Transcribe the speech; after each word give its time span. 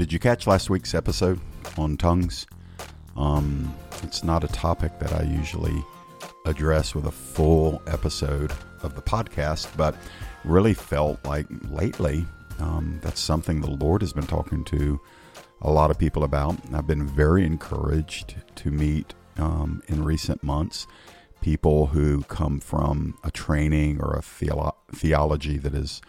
Did 0.00 0.14
you 0.14 0.18
catch 0.18 0.46
last 0.46 0.70
week's 0.70 0.94
episode 0.94 1.38
on 1.76 1.98
tongues? 1.98 2.46
Um, 3.18 3.74
it's 4.02 4.24
not 4.24 4.42
a 4.42 4.48
topic 4.48 4.98
that 4.98 5.12
I 5.12 5.24
usually 5.24 5.84
address 6.46 6.94
with 6.94 7.04
a 7.04 7.10
full 7.10 7.82
episode 7.86 8.50
of 8.82 8.94
the 8.94 9.02
podcast, 9.02 9.68
but 9.76 9.94
really 10.42 10.72
felt 10.72 11.22
like 11.26 11.44
lately 11.68 12.24
um, 12.60 12.98
that's 13.02 13.20
something 13.20 13.60
the 13.60 13.72
Lord 13.72 14.00
has 14.00 14.14
been 14.14 14.26
talking 14.26 14.64
to 14.64 14.98
a 15.60 15.70
lot 15.70 15.90
of 15.90 15.98
people 15.98 16.24
about. 16.24 16.56
I've 16.72 16.86
been 16.86 17.06
very 17.06 17.44
encouraged 17.44 18.36
to 18.54 18.70
meet 18.70 19.12
um, 19.36 19.82
in 19.88 20.02
recent 20.02 20.42
months 20.42 20.86
people 21.42 21.88
who 21.88 22.22
come 22.22 22.58
from 22.58 23.18
a 23.22 23.30
training 23.30 24.00
or 24.00 24.14
a 24.14 24.22
theolo- 24.22 24.76
theology 24.92 25.58
that 25.58 25.74
is 25.74 26.00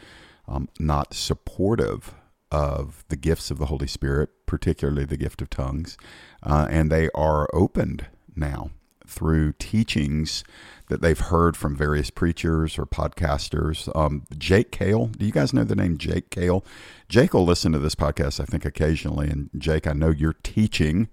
um, 0.47 0.69
not 0.79 1.13
supportive 1.13 2.13
of 2.51 3.03
the 3.09 3.15
gifts 3.15 3.51
of 3.51 3.57
the 3.57 3.67
Holy 3.67 3.87
Spirit, 3.87 4.29
particularly 4.45 5.05
the 5.05 5.17
gift 5.17 5.41
of 5.41 5.49
tongues, 5.49 5.97
uh, 6.43 6.67
and 6.69 6.91
they 6.91 7.09
are 7.15 7.47
opened 7.53 8.07
now 8.35 8.71
through 9.07 9.53
teachings 9.53 10.43
that 10.87 11.01
they've 11.01 11.19
heard 11.19 11.55
from 11.55 11.75
various 11.75 12.09
preachers 12.09 12.77
or 12.77 12.85
podcasters. 12.85 13.93
Um, 13.95 14.25
Jake 14.37 14.71
Kail, 14.71 15.07
do 15.07 15.25
you 15.25 15.31
guys 15.31 15.53
know 15.53 15.63
the 15.63 15.75
name 15.75 15.97
Jake 15.97 16.29
Kail? 16.29 16.65
Jake 17.09 17.33
will 17.33 17.45
listen 17.45 17.71
to 17.73 17.79
this 17.79 17.95
podcast, 17.95 18.39
I 18.39 18.45
think, 18.45 18.65
occasionally. 18.65 19.29
And 19.29 19.49
Jake, 19.57 19.87
I 19.87 19.93
know 19.93 20.09
you're 20.09 20.35
teaching 20.43 21.09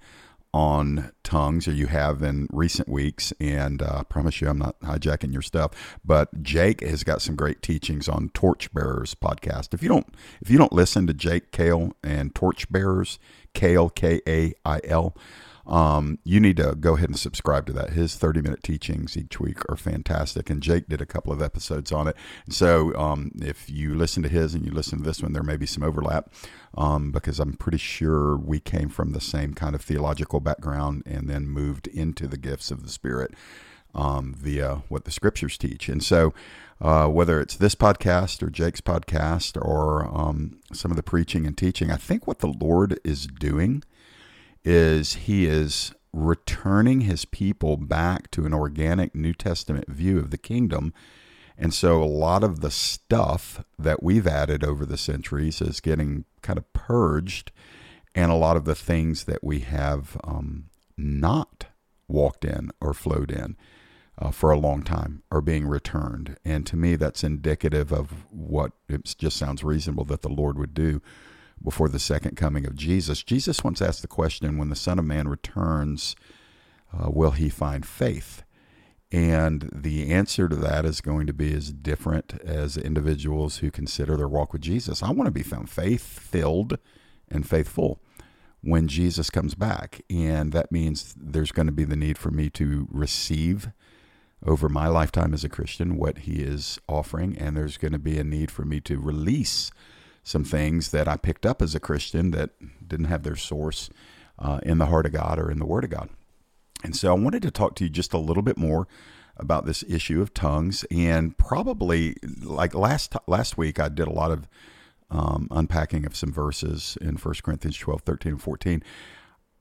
on 0.54 1.12
tongues, 1.22 1.68
or 1.68 1.72
you 1.72 1.86
have 1.86 2.22
in 2.22 2.48
recent 2.50 2.88
weeks. 2.88 3.32
And 3.40 3.82
uh, 3.82 3.98
I 4.00 4.02
promise 4.04 4.40
you, 4.40 4.48
I'm 4.48 4.58
not 4.58 4.80
hijacking 4.80 5.32
your 5.32 5.42
stuff. 5.42 5.98
But 6.04 6.42
Jake 6.42 6.80
has 6.80 7.04
got 7.04 7.22
some 7.22 7.36
great 7.36 7.62
teachings 7.62 8.08
on 8.08 8.30
Torchbearers 8.30 9.14
podcast. 9.14 9.74
If 9.74 9.82
you 9.82 9.88
don't, 9.88 10.06
if 10.40 10.50
you 10.50 10.58
don't 10.58 10.72
listen 10.72 11.06
to 11.06 11.14
Jake 11.14 11.52
Kail 11.52 11.92
and 12.02 12.34
Torchbearers, 12.34 13.18
Kail 13.55 13.90
K 13.90 14.20
A 14.27 14.55
I 14.64 14.80
L. 14.84 15.14
Um, 15.69 16.19
you 16.24 16.41
need 16.41 16.56
to 16.56 16.74
go 16.74 16.97
ahead 16.97 17.11
and 17.11 17.19
subscribe 17.19 17.66
to 17.66 17.72
that. 17.74 17.91
His 17.91 18.16
30 18.16 18.41
minute 18.41 18.62
teachings 18.62 19.16
each 19.16 19.38
week 19.38 19.58
are 19.69 19.77
fantastic. 19.77 20.48
And 20.48 20.62
Jake 20.62 20.88
did 20.88 21.02
a 21.02 21.06
couple 21.06 21.33
of 21.33 21.42
episodes 21.42 21.92
on 21.92 22.08
it. 22.08 22.16
So 22.48 22.94
um, 22.97 23.33
if 23.41 23.69
you 23.69 23.94
listen 23.94 24.22
to 24.22 24.28
his 24.28 24.55
and 24.55 24.64
you 24.64 24.72
listen 24.72 24.98
to 24.98 25.05
this 25.05 25.22
one, 25.22 25.34
there 25.34 25.42
may 25.42 25.56
be 25.56 25.66
some 25.66 25.83
overlap 25.83 26.33
um, 26.77 27.12
because 27.12 27.39
I'm 27.39 27.52
pretty 27.52 27.78
sure 27.78 28.36
we 28.36 28.61
came 28.61 28.89
from 28.89 29.12
the 29.12 29.20
same 29.20 29.52
kind 29.52 29.74
of 29.74 29.83
theological 29.83 30.41
background 30.41 31.02
and 31.05 31.28
then 31.28 31.46
moved 31.48 31.86
into 31.86 32.27
the 32.27 32.39
gifts 32.39 32.70
of 32.70 32.83
the 32.83 32.91
Spirit 32.91 33.34
um, 33.94 34.34
via 34.34 34.83
what 34.89 35.05
the 35.05 35.11
scriptures 35.11 35.58
teach. 35.58 35.89
And 35.89 36.02
so, 36.02 36.33
uh, 36.80 37.08
whether 37.08 37.41
it's 37.41 37.56
this 37.56 37.74
podcast 37.74 38.41
or 38.41 38.50
Jake's 38.50 38.80
podcast 38.80 39.61
or 39.61 40.06
um, 40.16 40.61
some 40.72 40.92
of 40.92 40.96
the 40.96 41.02
preaching 41.02 41.44
and 41.44 41.58
teaching, 41.58 41.91
I 41.91 41.96
think 41.96 42.27
what 42.27 42.39
the 42.39 42.46
Lord 42.46 43.00
is 43.02 43.27
doing 43.27 43.83
is 44.64 45.14
He 45.14 45.47
is 45.47 45.92
returning 46.12 47.03
His 47.03 47.25
people 47.25 47.77
back 47.77 48.31
to 48.33 48.47
an 48.47 48.55
organic 48.55 49.14
New 49.14 49.34
Testament 49.34 49.89
view 49.89 50.19
of 50.19 50.31
the 50.31 50.39
kingdom. 50.39 50.92
And 51.56 51.75
so, 51.75 52.03
a 52.03 52.05
lot 52.05 52.45
of 52.45 52.61
the 52.61 52.70
stuff 52.70 53.64
that 53.79 54.03
we've 54.03 54.27
added 54.27 54.62
over 54.62 54.86
the 54.86 54.97
centuries 54.97 55.61
is 55.61 55.81
getting 55.81 56.25
kind 56.41 56.59
of 56.59 56.73
purged, 56.73 57.51
and 58.14 58.31
a 58.31 58.36
lot 58.36 58.56
of 58.56 58.64
the 58.64 58.77
things 58.77 59.25
that 59.25 59.42
we 59.42 59.61
have 59.61 60.17
um, 60.23 60.67
not 60.97 61.67
walked 62.06 62.45
in 62.45 62.70
or 62.81 62.95
flowed 62.95 63.31
in 63.31 63.56
uh, 64.19 64.31
for 64.31 64.51
a 64.51 64.59
long 64.59 64.83
time 64.83 65.23
are 65.31 65.41
being 65.41 65.67
returned. 65.67 66.36
And 66.45 66.67
to 66.67 66.77
me, 66.77 66.97
that's 66.97 67.23
indicative 67.23 67.92
of 67.92 68.27
what 68.31 68.73
it 68.89 69.14
just 69.19 69.36
sounds 69.36 69.62
reasonable 69.62 70.05
that 70.06 70.23
the 70.23 70.29
Lord 70.29 70.59
would 70.59 70.75
do 70.75 71.01
before 71.62 71.89
the 71.89 71.98
second 71.98 72.37
coming 72.37 72.67
of 72.67 72.77
Jesus. 72.77 73.23
Jesus 73.23 73.64
once 73.64 73.83
asked 73.83 74.03
the 74.03 74.09
question 74.09 74.59
when 74.59 74.69
the 74.69 74.77
Son 74.77 74.98
of 74.98 75.05
Man 75.05 75.28
returns, 75.28 76.17
uh, 76.92 77.11
will 77.11 77.33
he 77.33 77.48
find 77.48 77.86
faith? 77.86 78.42
And 79.11 79.70
the 79.73 80.13
answer 80.13 80.48
to 80.48 80.57
that 80.57 80.85
is 80.85 81.01
going 81.01 81.27
to 81.27 81.33
be 81.33 81.55
as 81.55 81.73
different 81.73 82.41
as 82.45 82.77
individuals 82.77 83.58
who 83.58 83.70
consider 83.70 84.17
their 84.17 84.29
walk 84.29 84.52
with 84.52 84.63
Jesus. 84.63 85.02
I 85.02 85.11
want 85.11 85.27
to 85.27 85.33
be 85.33 85.42
found 85.42 85.70
faith 85.70 86.02
filled 86.02 86.79
and 87.30 87.48
faithful 87.48 88.01
when 88.61 88.86
Jesus 88.86 89.30
comes 89.30 89.55
back. 89.55 90.02
And 90.11 90.52
that 90.52 90.70
means 90.70 91.14
there's 91.17 91.52
going 91.52 91.67
to 91.67 91.73
be 91.73 91.85
the 91.85 91.97
need 91.97 92.18
for 92.18 92.30
me 92.30 92.51
to 92.51 92.86
receive 92.91 93.70
over 94.45 94.68
my 94.68 94.89
lifetime 94.89 95.33
as 95.33 95.42
a 95.42 95.48
Christian 95.48 95.97
what 95.97 96.18
he 96.18 96.42
is 96.42 96.79
offering. 96.86 97.36
And 97.39 97.57
there's 97.57 97.79
going 97.79 97.92
to 97.92 97.98
be 97.98 98.18
a 98.18 98.24
need 98.24 98.51
for 98.51 98.64
me 98.64 98.80
to 98.83 99.01
release 99.01 99.70
some 100.28 100.44
things 100.44 100.90
that 100.90 101.08
I 101.08 101.16
picked 101.16 101.46
up 101.46 101.62
as 101.62 101.74
a 101.74 101.80
Christian 101.80 102.33
that 102.33 102.50
didn't 102.86 103.06
have 103.06 103.22
their 103.22 103.34
source 103.34 103.89
uh, 104.39 104.61
in 104.62 104.77
the 104.77 104.86
heart 104.86 105.06
of 105.06 105.12
God 105.12 105.39
or 105.39 105.50
in 105.50 105.58
the 105.58 105.64
Word 105.64 105.84
of 105.84 105.90
God. 105.90 106.11
And 106.84 106.94
so 106.94 107.11
I 107.11 107.18
wanted 107.18 107.40
to 107.42 107.50
talk 107.50 107.74
to 107.77 107.84
you 107.84 107.90
just 107.90 108.12
a 108.12 108.18
little 108.18 108.42
bit 108.42 108.58
more 108.58 108.86
about 109.38 109.64
this 109.64 109.83
issue 109.88 110.20
of 110.20 110.34
tongues, 110.34 110.84
and 110.90 111.36
probably 111.38 112.17
like 112.42 112.74
last 112.74 113.17
last 113.27 113.56
week, 113.56 113.80
I 113.80 113.88
did 113.88 114.06
a 114.06 114.12
lot 114.12 114.30
of 114.30 114.48
um, 115.11 115.48
unpacking 115.50 116.05
of 116.05 116.14
some 116.14 116.33
verses 116.33 116.98
in 117.00 117.14
1 117.14 117.34
Corinthians 117.42 117.78
12, 117.78 118.02
13, 118.02 118.33
and 118.33 118.42
14. 118.42 118.83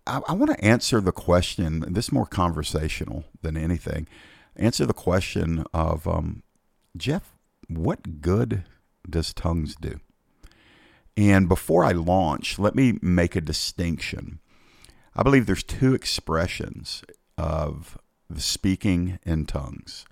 I, 0.06 0.20
I 0.28 0.34
want 0.34 0.52
to 0.52 0.66
answer 0.66 1.00
the 1.00 1.14
question. 1.14 1.86
This 1.88 2.08
is 2.08 2.12
more 2.12 2.26
conversational 2.26 3.24
than 3.42 3.56
anything. 3.56 4.06
Answer 4.58 4.86
the 4.86 4.94
question 4.94 5.64
of 5.74 6.08
um, 6.08 6.44
Jeff. 6.98 7.32
What 7.70 8.20
good 8.22 8.66
does 9.10 9.34
tongues 9.34 9.76
do? 9.76 10.02
And 11.18 11.50
before 11.50 11.84
I 11.84 11.94
launch, 11.94 12.60
let 12.60 12.76
me 12.76 13.00
make 13.02 13.36
a 13.36 13.42
distinction. 13.42 14.40
I 15.16 15.24
believe 15.24 15.48
there's 15.48 15.64
two 15.64 15.96
expressions 15.96 17.04
of 17.40 17.98
the 18.30 18.40
speaking 18.40 19.18
in 19.26 19.48
tongues. 19.48 20.06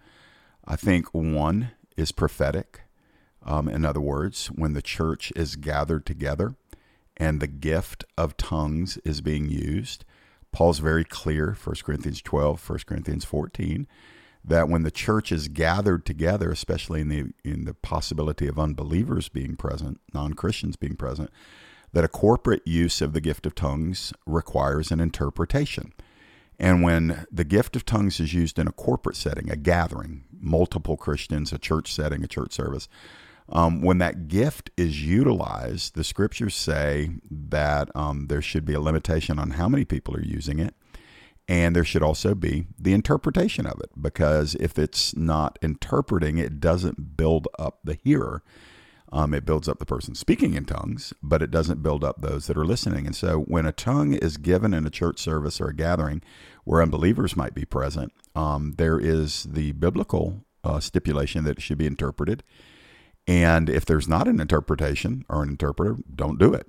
I 0.65 0.75
think 0.75 1.13
one 1.13 1.71
is 1.95 2.11
prophetic. 2.11 2.81
Um, 3.43 3.69
in 3.69 3.85
other 3.85 4.01
words, 4.01 4.47
when 4.47 4.73
the 4.73 4.81
church 4.81 5.31
is 5.35 5.55
gathered 5.55 6.07
together 6.07 6.55
and 7.15 7.39
the 7.39 7.47
gift 7.47 8.03
of 8.17 8.35
tongues 8.35 8.97
is 9.05 9.21
being 9.21 9.47
used, 9.47 10.05
Paul's 10.51 10.79
very 10.79 11.03
clear, 11.03 11.55
1 11.63 11.75
Corinthians 11.83 12.23
12, 12.23 12.67
1 12.67 12.79
Corinthians 12.87 13.25
14, 13.25 13.85
that 14.47 14.69
when 14.69 14.83
the 14.83 14.91
church 14.91 15.31
is 15.31 15.47
gathered 15.47 16.05
together, 16.05 16.51
especially 16.51 17.01
in 17.01 17.09
the 17.09 17.33
in 17.43 17.65
the 17.65 17.73
possibility 17.73 18.47
of 18.47 18.59
unbelievers 18.59 19.27
being 19.27 19.55
present, 19.55 19.99
non-Christians 20.13 20.75
being 20.75 20.95
present, 20.95 21.29
that 21.93 22.03
a 22.03 22.09
corporate 22.09 22.65
use 22.65 23.01
of 23.01 23.13
the 23.13 23.21
gift 23.21 23.45
of 23.45 23.55
tongues 23.55 24.13
requires 24.25 24.91
an 24.91 24.99
interpretation. 24.99 25.93
And 26.59 26.83
when 26.83 27.25
the 27.31 27.43
gift 27.43 27.75
of 27.75 27.85
tongues 27.85 28.19
is 28.19 28.33
used 28.33 28.59
in 28.59 28.67
a 28.67 28.71
corporate 28.71 29.17
setting, 29.17 29.49
a 29.49 29.55
gathering, 29.55 30.23
multiple 30.39 30.95
Christians, 30.95 31.51
a 31.51 31.57
church 31.57 31.91
setting, 31.93 32.23
a 32.23 32.27
church 32.27 32.53
service, 32.53 32.87
um, 33.49 33.81
when 33.81 33.97
that 33.97 34.27
gift 34.27 34.71
is 34.77 35.05
utilized, 35.05 35.95
the 35.95 36.03
scriptures 36.03 36.55
say 36.55 37.11
that 37.29 37.89
um, 37.95 38.27
there 38.27 38.41
should 38.41 38.65
be 38.65 38.73
a 38.73 38.79
limitation 38.79 39.37
on 39.37 39.51
how 39.51 39.67
many 39.67 39.85
people 39.85 40.15
are 40.15 40.23
using 40.23 40.59
it 40.59 40.73
and 41.47 41.75
there 41.75 41.83
should 41.83 42.01
also 42.01 42.33
be 42.33 42.65
the 42.79 42.93
interpretation 42.93 43.65
of 43.65 43.79
it, 43.79 43.89
because 43.99 44.55
if 44.55 44.79
it's 44.79 45.15
not 45.15 45.59
interpreting, 45.61 46.37
it 46.37 46.59
doesn't 46.59 47.15
build 47.17 47.47
up 47.59 47.79
the 47.83 47.97
hearer. 48.03 48.43
Um, 49.11 49.33
it 49.33 49.45
builds 49.45 49.69
up 49.69 49.79
the 49.79 49.85
person 49.85 50.15
speaking 50.15 50.55
in 50.55 50.65
tongues, 50.65 51.13
but 51.21 51.41
it 51.41 51.51
doesn't 51.51 51.83
build 51.83 52.03
up 52.03 52.21
those 52.21 52.47
that 52.47 52.57
are 52.57 52.65
listening. 52.65 53.05
And 53.05 53.15
so, 53.15 53.41
when 53.41 53.65
a 53.65 53.71
tongue 53.71 54.13
is 54.13 54.37
given 54.37 54.73
in 54.73 54.85
a 54.85 54.89
church 54.89 55.19
service 55.19 55.61
or 55.61 55.69
a 55.69 55.75
gathering 55.75 56.21
where 56.63 56.81
unbelievers 56.81 57.35
might 57.35 57.53
be 57.53 57.65
present, 57.65 58.11
um, 58.35 58.73
there 58.77 58.99
is 58.99 59.43
the 59.43 59.71
biblical 59.73 60.43
uh, 60.63 60.79
stipulation 60.79 61.43
that 61.43 61.57
it 61.57 61.61
should 61.61 61.77
be 61.77 61.85
interpreted. 61.85 62.43
And 63.27 63.69
if 63.69 63.85
there's 63.85 64.07
not 64.07 64.27
an 64.27 64.39
interpretation 64.39 65.25
or 65.29 65.43
an 65.43 65.49
interpreter, 65.49 65.97
don't 66.13 66.39
do 66.39 66.53
it. 66.53 66.67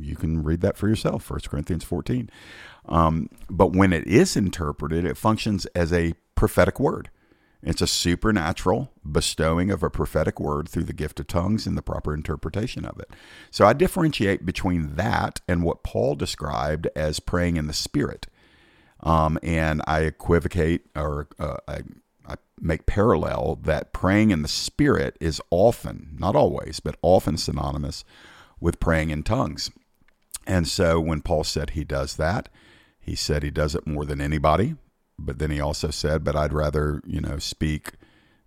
You 0.00 0.16
can 0.16 0.42
read 0.42 0.60
that 0.60 0.76
for 0.76 0.88
yourself, 0.88 1.30
1 1.30 1.40
Corinthians 1.48 1.84
14. 1.84 2.30
Um, 2.86 3.28
but 3.48 3.72
when 3.72 3.92
it 3.92 4.06
is 4.06 4.36
interpreted, 4.36 5.04
it 5.04 5.16
functions 5.16 5.66
as 5.74 5.92
a 5.92 6.14
prophetic 6.34 6.80
word. 6.80 7.10
It's 7.62 7.80
a 7.80 7.86
supernatural 7.86 8.90
bestowing 9.08 9.70
of 9.70 9.84
a 9.84 9.90
prophetic 9.90 10.40
word 10.40 10.68
through 10.68 10.84
the 10.84 10.92
gift 10.92 11.20
of 11.20 11.28
tongues 11.28 11.64
and 11.64 11.78
the 11.78 11.82
proper 11.82 12.12
interpretation 12.12 12.84
of 12.84 12.98
it. 12.98 13.10
So 13.52 13.64
I 13.64 13.72
differentiate 13.72 14.44
between 14.44 14.96
that 14.96 15.40
and 15.46 15.62
what 15.62 15.84
Paul 15.84 16.16
described 16.16 16.88
as 16.96 17.20
praying 17.20 17.56
in 17.56 17.68
the 17.68 17.72
Spirit. 17.72 18.26
Um, 19.00 19.38
and 19.44 19.80
I 19.86 20.00
equivocate 20.00 20.86
or 20.96 21.28
uh, 21.38 21.58
I, 21.68 21.80
I 22.26 22.34
make 22.60 22.86
parallel 22.86 23.60
that 23.62 23.92
praying 23.92 24.32
in 24.32 24.42
the 24.42 24.48
Spirit 24.48 25.16
is 25.20 25.40
often, 25.50 26.16
not 26.18 26.34
always, 26.34 26.80
but 26.80 26.96
often 27.00 27.36
synonymous 27.36 28.04
with 28.60 28.80
praying 28.80 29.10
in 29.10 29.22
tongues. 29.22 29.70
And 30.46 30.66
so 30.66 30.98
when 31.00 31.20
Paul 31.20 31.44
said 31.44 31.70
he 31.70 31.84
does 31.84 32.16
that, 32.16 32.48
he 33.02 33.16
said 33.16 33.42
he 33.42 33.50
does 33.50 33.74
it 33.74 33.86
more 33.86 34.04
than 34.04 34.20
anybody, 34.20 34.76
but 35.18 35.38
then 35.38 35.50
he 35.50 35.60
also 35.60 35.90
said, 35.90 36.24
but 36.24 36.36
I'd 36.36 36.52
rather, 36.52 37.02
you 37.04 37.20
know, 37.20 37.38
speak 37.38 37.94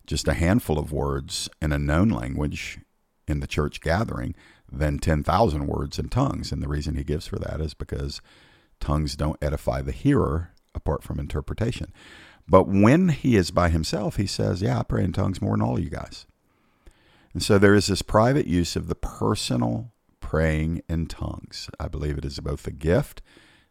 just 0.08 0.28
a 0.28 0.34
handful 0.34 0.80
of 0.80 0.92
words 0.92 1.50
in 1.62 1.72
a 1.72 1.78
known 1.78 2.10
language 2.10 2.80
in 3.28 3.42
the 3.42 3.48
church 3.48 3.82
gathering 3.82 4.34
than 4.72 5.00
10,000 5.00 5.68
words 5.68 6.00
in 6.00 6.10
tongues. 6.10 6.52
And 6.52 6.62
the 6.62 6.68
reason 6.68 6.96
he 6.96 7.04
gives 7.04 7.28
for 7.28 7.38
that 7.38 7.60
is 7.60 7.74
because 7.74 8.22
tongues 8.80 9.16
don't 9.16 9.42
edify 9.42 9.82
the 9.82 9.92
hearer 9.92 10.52
apart 10.74 11.04
from 11.04 11.20
interpretation. 11.20 11.92
But 12.48 12.68
when 12.68 13.10
he 13.10 13.36
is 13.36 13.52
by 13.52 13.70
himself, 13.70 14.18
he 14.18 14.28
says, 14.28 14.62
Yeah, 14.62 14.80
I 14.80 14.84
pray 14.84 15.04
in 15.04 15.14
tongues 15.14 15.42
more 15.42 15.54
than 15.54 15.62
all 15.62 15.78
of 15.78 15.84
you 15.84 15.90
guys. 15.90 16.26
And 17.34 17.42
so 17.42 17.58
there 17.58 17.76
is 17.76 17.88
this 17.88 18.02
private 18.02 18.48
use 18.48 18.76
of 18.76 18.88
the 18.88 18.96
personal 18.96 19.92
praying 20.20 20.82
in 20.88 21.08
tongues. 21.08 21.70
I 21.80 21.88
believe 21.88 22.18
it 22.18 22.26
is 22.26 22.40
both 22.40 22.68
a 22.68 22.72
gift, 22.72 23.22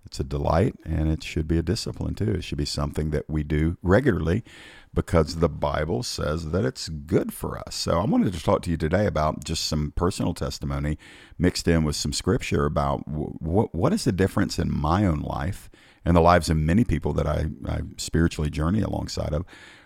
it's 0.05 0.21
a 0.21 0.25
delight, 0.25 0.75
and 0.85 1.11
it 1.11 1.23
should 1.23 1.49
be 1.49 1.59
a 1.59 1.63
discipline 1.63 2.15
too. 2.15 2.33
It 2.33 2.45
should 2.45 2.59
be 2.59 2.65
something 2.65 3.11
that 3.11 3.29
we 3.29 3.43
do 3.43 3.77
regularly 3.83 4.45
because 4.93 5.37
the 5.37 5.49
Bible 5.49 6.03
says 6.03 6.51
that 6.51 6.65
it's 6.65 6.89
good 6.89 7.33
for 7.33 7.59
us. 7.59 7.75
So 7.75 7.99
I 7.99 8.05
wanted 8.05 8.33
to 8.33 8.43
talk 8.43 8.63
to 8.63 8.71
you 8.71 8.77
today 8.77 9.07
about 9.07 9.45
just 9.45 9.65
some 9.67 9.93
personal 9.97 10.35
testimony 10.35 10.99
mixed 11.39 11.67
in 11.67 11.85
with 11.85 11.97
some 11.97 12.13
scripture 12.13 12.65
about 12.65 13.09
what 13.09 13.75
what 13.75 13.93
is 13.93 14.05
the 14.05 14.13
difference 14.13 14.59
in 14.59 14.73
my 14.73 15.05
own 15.05 15.21
life 15.21 15.71
and 16.05 16.17
the 16.17 16.21
lives 16.21 16.51
of 16.51 16.57
many 16.57 16.85
people 16.85 17.13
that 17.15 17.27
I, 17.27 17.47
I 17.67 17.81
spiritually 17.97 18.51
journey 18.51 18.83
alongside 18.83 19.33
of. 19.33 19.45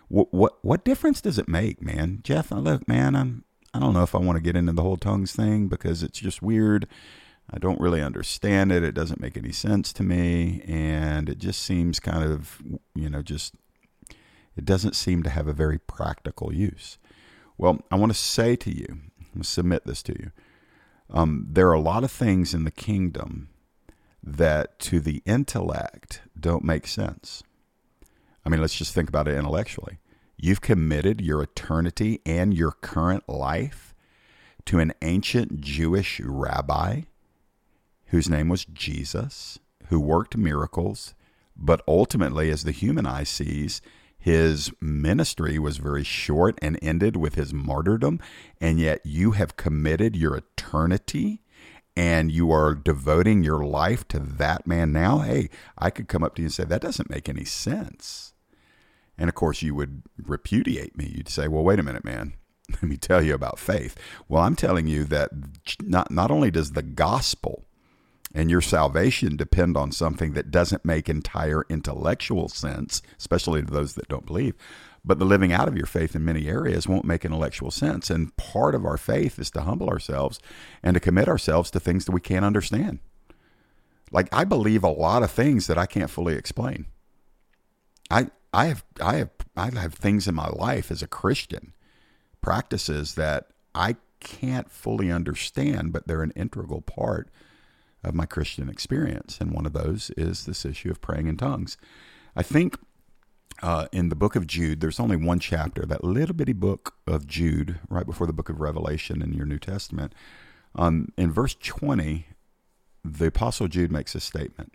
What, 0.09 0.33
what 0.33 0.59
what 0.63 0.85
difference 0.85 1.21
does 1.21 1.39
it 1.39 1.49
make, 1.49 1.83
man? 1.83 2.21
Jeff, 2.23 2.51
look, 2.51 2.89
man, 2.89 3.15
I'm 3.15 3.45
I 3.75 3.81
don't 3.81 3.93
know 3.93 4.03
if 4.03 4.15
I 4.15 4.19
want 4.19 4.37
to 4.37 4.43
get 4.43 4.57
into 4.57 4.73
the 4.73 4.83
whole 4.83 4.97
tongues 4.97 5.33
thing 5.33 5.69
because 5.69 6.03
it's 6.03 6.19
just 6.19 6.43
weird. 6.43 6.87
I 7.51 7.59
don't 7.59 7.81
really 7.81 8.03
understand 8.03 8.73
it. 8.73 8.83
It 8.83 8.95
doesn't 8.95 9.21
make 9.21 9.37
any 9.37 9.53
sense 9.53 9.93
to 9.95 10.03
me, 10.03 10.63
and 10.67 11.29
it 11.29 11.39
just 11.39 11.63
seems 11.63 11.99
kind 11.99 12.23
of, 12.23 12.61
you 12.95 13.09
know, 13.09 13.23
just 13.23 13.55
it 14.57 14.65
doesn't 14.65 14.97
seem 14.97 15.23
to 15.23 15.31
have 15.31 15.49
a 15.49 15.53
very 15.53 15.79
practical 15.79 16.53
use. 16.53 16.99
Well, 17.57 17.81
I 17.91 17.97
want 17.97 18.13
to 18.13 18.19
say 18.19 18.57
to 18.57 18.71
you, 18.71 18.99
submit 19.43 19.87
this 19.87 20.03
to 20.05 20.13
you. 20.19 20.31
Um, 21.11 21.47
there 21.51 21.69
are 21.69 21.75
a 21.75 21.81
lot 21.81 22.05
of 22.05 22.11
things 22.11 22.53
in 22.53 22.65
the 22.65 22.71
kingdom 22.71 23.49
that 24.23 24.79
to 24.81 25.01
the 25.01 25.23
intellect 25.25 26.21
don't 26.39 26.65
make 26.65 26.87
sense. 26.87 27.43
I 28.45 28.49
mean, 28.49 28.61
let's 28.61 28.77
just 28.77 28.95
think 28.95 29.09
about 29.09 29.29
it 29.29 29.37
intellectually. 29.37 29.99
You've 30.37 30.61
committed 30.61 31.21
your 31.21 31.43
eternity 31.43 32.21
and 32.27 32.53
your 32.53 32.73
current 32.73 33.29
life 33.29 33.95
to 34.67 34.79
an 34.79 34.93
ancient 35.03 35.61
Jewish 35.61 36.21
rabbi 36.21 37.03
whose 38.09 38.29
name 38.29 38.49
was 38.49 38.65
Jesus, 38.65 39.59
who 39.89 40.01
worked 40.01 40.37
miracles, 40.37 41.15
but 41.57 41.83
ultimately, 41.89 42.51
as 42.51 42.65
the 42.65 42.71
human 42.71 43.07
eye 43.07 43.25
sees, 43.25 43.81
his 44.19 44.73
ministry 44.81 45.59
was 45.59 45.79
very 45.79 46.05
short 46.05 46.59
and 46.61 46.79
ended 46.83 47.17
with 47.17 47.35
his 47.35 47.55
martyrdom, 47.55 48.21
and 48.61 48.79
yet 48.79 49.01
you 49.05 49.33
have 49.33 49.57
committed 49.57 50.17
your 50.17 50.37
eternity 50.37 51.43
and 51.97 52.31
you 52.31 52.53
are 52.53 52.77
devoting 52.77 53.43
your 53.43 53.65
life 53.65 54.07
to 54.07 54.21
that 54.21 54.67
man 54.67 54.93
now. 54.93 55.19
Hey, 55.19 55.51
I 55.77 55.91
could 55.91 56.07
come 56.07 56.23
up 56.23 56.37
to 56.37 56.43
you 56.43 56.47
and 56.47 56.55
say, 56.55 56.65
that 56.65 56.81
doesn't 56.81 57.11
make 57.11 57.29
any 57.29 57.45
sense. 57.45 58.35
And 59.19 59.29
of 59.29 59.35
course, 59.35 59.63
you 59.63 59.75
would 59.75 60.03
repudiate 60.17 60.97
me. 60.97 61.13
You'd 61.17 61.29
say, 61.29 61.49
well, 61.49 61.65
wait 61.65 61.81
a 61.81 61.83
minute, 61.83 62.05
man. 62.05 62.35
Let 62.71 62.85
me 62.85 62.97
tell 62.97 63.21
you 63.21 63.35
about 63.35 63.59
faith. 63.59 63.97
Well, 64.29 64.43
I'm 64.43 64.55
telling 64.55 64.87
you 64.87 65.05
that 65.07 65.31
not, 65.83 66.13
not 66.13 66.31
only 66.31 66.53
does 66.53 66.73
the 66.73 66.83
gospel 66.83 67.65
and 68.35 68.51
your 68.51 68.61
salvation 68.61 69.37
depend 69.37 69.77
on 69.77 69.93
something 69.93 70.33
that 70.35 70.51
doesn't 70.51 70.85
make 70.85 71.09
entire 71.09 71.65
intellectual 71.69 72.49
sense, 72.49 73.03
especially 73.19 73.63
to 73.63 73.71
those 73.71 73.95
that 73.95 74.09
don't 74.09 74.27
believe. 74.27 74.55
But 75.05 75.19
the 75.19 75.25
living 75.25 75.53
out 75.53 75.69
of 75.69 75.77
your 75.77 75.87
faith 75.87 76.15
in 76.15 76.25
many 76.25 76.49
areas 76.49 76.87
won't 76.87 77.05
make 77.05 77.25
intellectual 77.25 77.71
sense. 77.71 78.11
And 78.11 78.37
part 78.37 78.75
of 78.75 78.85
our 78.85 78.99
faith 78.99 79.39
is 79.39 79.51
to 79.53 79.63
humble 79.63 79.89
ourselves 79.89 80.39
and 80.83 80.95
to 80.95 81.01
commit 81.01 81.29
ourselves 81.29 81.71
to 81.71 81.81
things 81.81 82.05
that 82.05 82.13
we 82.13 82.21
can't 82.21 82.45
understand. 82.45 82.99
Like 84.11 84.29
I 84.33 84.45
believe 84.45 84.85
a 84.85 84.89
lot 84.89 85.23
of 85.23 85.31
things 85.31 85.67
that 85.67 85.79
I 85.79 85.87
can't 85.87 86.11
fully 86.11 86.35
explain. 86.35 86.87
I 88.11 88.29
I 88.53 88.67
have 88.67 88.85
I 89.01 89.17
have 89.17 89.31
I 89.57 89.71
have 89.79 89.95
things 89.95 90.27
in 90.27 90.35
my 90.35 90.49
life 90.49 90.91
as 90.91 91.03
a 91.03 91.07
Christian, 91.07 91.75
practices 92.41 93.15
that 93.15 93.49
I 93.75 93.97
can't 94.21 94.71
fully 94.71 95.13
understand, 95.13 95.93
but 95.93 96.07
they're 96.07 96.23
an 96.23 96.33
integral 96.35 96.81
part 96.81 97.29
of 98.09 98.15
my 98.15 98.27
Christian 98.27 98.69
experience. 98.69 99.39
And 99.41 99.53
one 99.53 99.67
of 99.67 99.73
those 99.73 100.11
is 100.17 100.45
this 100.45 100.65
issue 100.65 100.91
of 100.91 101.01
praying 101.01 101.27
in 101.27 101.37
tongues. 101.37 101.77
I 102.35 102.43
think 102.43 102.79
uh, 103.63 103.87
in 103.93 104.09
the 104.09 104.17
book 104.17 104.37
of 104.37 104.47
Jude, 104.47 104.81
there's 104.81 105.01
only 105.01 105.17
one 105.17 105.41
chapter, 105.41 105.85
that 105.87 106.05
little 106.05 106.35
bitty 106.35 106.53
book 106.53 106.95
of 107.07 107.27
Jude, 107.27 107.81
right 107.89 108.07
before 108.07 108.27
the 108.27 108.33
book 108.33 108.49
of 108.49 108.61
Revelation 108.61 109.23
in 109.23 109.33
your 109.33 109.47
New 109.47 109.59
Testament. 109.59 110.15
Um, 110.75 111.13
in 111.17 111.33
verse 111.33 111.55
20, 111.55 112.27
the 113.05 113.27
Apostle 113.27 113.69
Jude 113.69 113.91
makes 113.91 114.15
a 114.15 114.21
statement. 114.21 114.73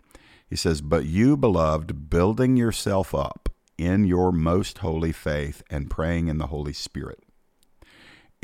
He 0.48 0.56
says, 0.56 0.80
But 0.80 1.06
you, 1.06 1.36
beloved, 1.36 2.10
building 2.10 2.56
yourself 2.56 3.14
up 3.14 3.48
in 3.78 4.04
your 4.04 4.32
most 4.32 4.78
holy 4.78 5.12
faith 5.12 5.62
and 5.70 5.90
praying 5.90 6.28
in 6.28 6.38
the 6.38 6.48
Holy 6.48 6.72
Spirit. 6.72 7.23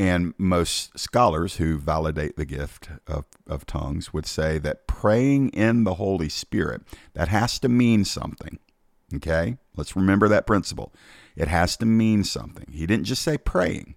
And 0.00 0.32
most 0.38 0.98
scholars 0.98 1.56
who 1.56 1.76
validate 1.76 2.38
the 2.38 2.46
gift 2.46 2.88
of, 3.06 3.26
of 3.46 3.66
tongues 3.66 4.14
would 4.14 4.24
say 4.24 4.56
that 4.56 4.86
praying 4.86 5.50
in 5.50 5.84
the 5.84 5.96
Holy 5.96 6.30
Spirit, 6.30 6.80
that 7.12 7.28
has 7.28 7.58
to 7.58 7.68
mean 7.68 8.06
something. 8.06 8.58
Okay? 9.14 9.58
Let's 9.76 9.94
remember 9.94 10.26
that 10.26 10.46
principle. 10.46 10.94
It 11.36 11.48
has 11.48 11.76
to 11.76 11.84
mean 11.84 12.24
something. 12.24 12.64
He 12.72 12.86
didn't 12.86 13.04
just 13.04 13.20
say 13.20 13.36
praying. 13.36 13.94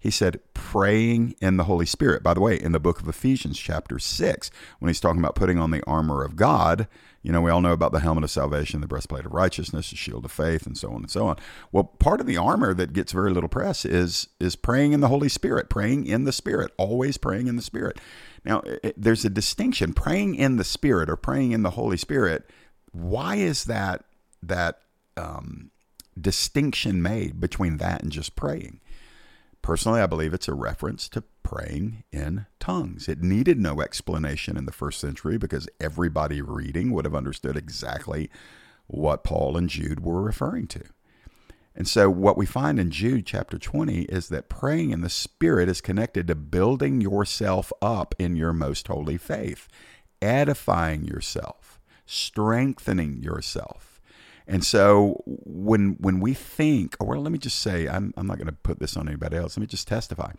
He 0.00 0.10
said 0.10 0.40
praying 0.54 1.34
in 1.40 1.58
the 1.58 1.64
Holy 1.64 1.84
Spirit. 1.84 2.22
By 2.22 2.32
the 2.32 2.40
way, 2.40 2.58
in 2.58 2.72
the 2.72 2.80
book 2.80 3.00
of 3.00 3.08
Ephesians, 3.08 3.58
chapter 3.58 3.98
6, 3.98 4.50
when 4.78 4.88
he's 4.88 4.98
talking 4.98 5.20
about 5.20 5.34
putting 5.34 5.58
on 5.58 5.70
the 5.70 5.84
armor 5.86 6.24
of 6.24 6.36
God, 6.36 6.88
you 7.22 7.30
know, 7.30 7.42
we 7.42 7.50
all 7.50 7.60
know 7.60 7.72
about 7.72 7.92
the 7.92 8.00
helmet 8.00 8.24
of 8.24 8.30
salvation, 8.30 8.80
the 8.80 8.86
breastplate 8.86 9.26
of 9.26 9.32
righteousness, 9.32 9.90
the 9.90 9.96
shield 9.96 10.24
of 10.24 10.32
faith, 10.32 10.66
and 10.66 10.76
so 10.76 10.88
on 10.88 11.02
and 11.02 11.10
so 11.10 11.26
on. 11.26 11.36
Well, 11.70 11.84
part 11.84 12.20
of 12.20 12.26
the 12.26 12.38
armor 12.38 12.72
that 12.72 12.94
gets 12.94 13.12
very 13.12 13.30
little 13.30 13.48
press 13.48 13.84
is 13.84 14.28
is 14.40 14.56
praying 14.56 14.92
in 14.92 15.00
the 15.00 15.08
Holy 15.08 15.28
Spirit, 15.28 15.68
praying 15.68 16.06
in 16.06 16.24
the 16.24 16.32
Spirit, 16.32 16.72
always 16.78 17.18
praying 17.18 17.46
in 17.46 17.56
the 17.56 17.62
Spirit. 17.62 17.98
Now, 18.42 18.62
it, 18.64 18.94
there's 18.96 19.24
a 19.26 19.30
distinction: 19.30 19.92
praying 19.92 20.34
in 20.34 20.56
the 20.56 20.64
Spirit 20.64 21.10
or 21.10 21.16
praying 21.16 21.52
in 21.52 21.62
the 21.62 21.70
Holy 21.70 21.98
Spirit. 21.98 22.48
Why 22.92 23.36
is 23.36 23.64
that 23.64 24.04
that 24.42 24.78
um, 25.18 25.72
distinction 26.18 27.02
made 27.02 27.38
between 27.38 27.76
that 27.76 28.02
and 28.02 28.10
just 28.10 28.34
praying? 28.34 28.80
Personally, 29.62 30.00
I 30.00 30.06
believe 30.06 30.32
it's 30.32 30.48
a 30.48 30.54
reference 30.54 31.08
to 31.10 31.22
praying 31.42 32.04
in 32.12 32.46
tongues. 32.58 33.08
It 33.08 33.22
needed 33.22 33.58
no 33.58 33.80
explanation 33.80 34.56
in 34.56 34.64
the 34.64 34.72
first 34.72 35.00
century 35.00 35.36
because 35.36 35.68
everybody 35.80 36.40
reading 36.40 36.92
would 36.92 37.04
have 37.04 37.14
understood 37.14 37.56
exactly 37.56 38.30
what 38.86 39.24
Paul 39.24 39.56
and 39.56 39.68
Jude 39.68 40.00
were 40.00 40.22
referring 40.22 40.66
to. 40.68 40.82
And 41.74 41.86
so, 41.86 42.10
what 42.10 42.36
we 42.36 42.46
find 42.46 42.80
in 42.80 42.90
Jude 42.90 43.26
chapter 43.26 43.58
20 43.58 44.02
is 44.02 44.28
that 44.28 44.48
praying 44.48 44.90
in 44.90 45.02
the 45.02 45.08
Spirit 45.08 45.68
is 45.68 45.80
connected 45.80 46.26
to 46.26 46.34
building 46.34 47.00
yourself 47.00 47.72
up 47.80 48.14
in 48.18 48.36
your 48.36 48.52
most 48.52 48.88
holy 48.88 49.16
faith, 49.16 49.68
edifying 50.20 51.04
yourself, 51.04 51.78
strengthening 52.06 53.22
yourself. 53.22 53.89
And 54.50 54.64
so 54.64 55.22
when 55.26 55.96
when 56.00 56.18
we 56.18 56.34
think, 56.34 56.96
or 56.98 57.16
let 57.20 57.30
me 57.30 57.38
just 57.38 57.60
say, 57.60 57.86
I'm, 57.86 58.12
I'm 58.16 58.26
not 58.26 58.36
going 58.36 58.48
to 58.48 58.52
put 58.52 58.80
this 58.80 58.96
on 58.96 59.06
anybody 59.06 59.36
else. 59.36 59.56
Let 59.56 59.60
me 59.60 59.68
just 59.68 59.86
testify. 59.86 60.32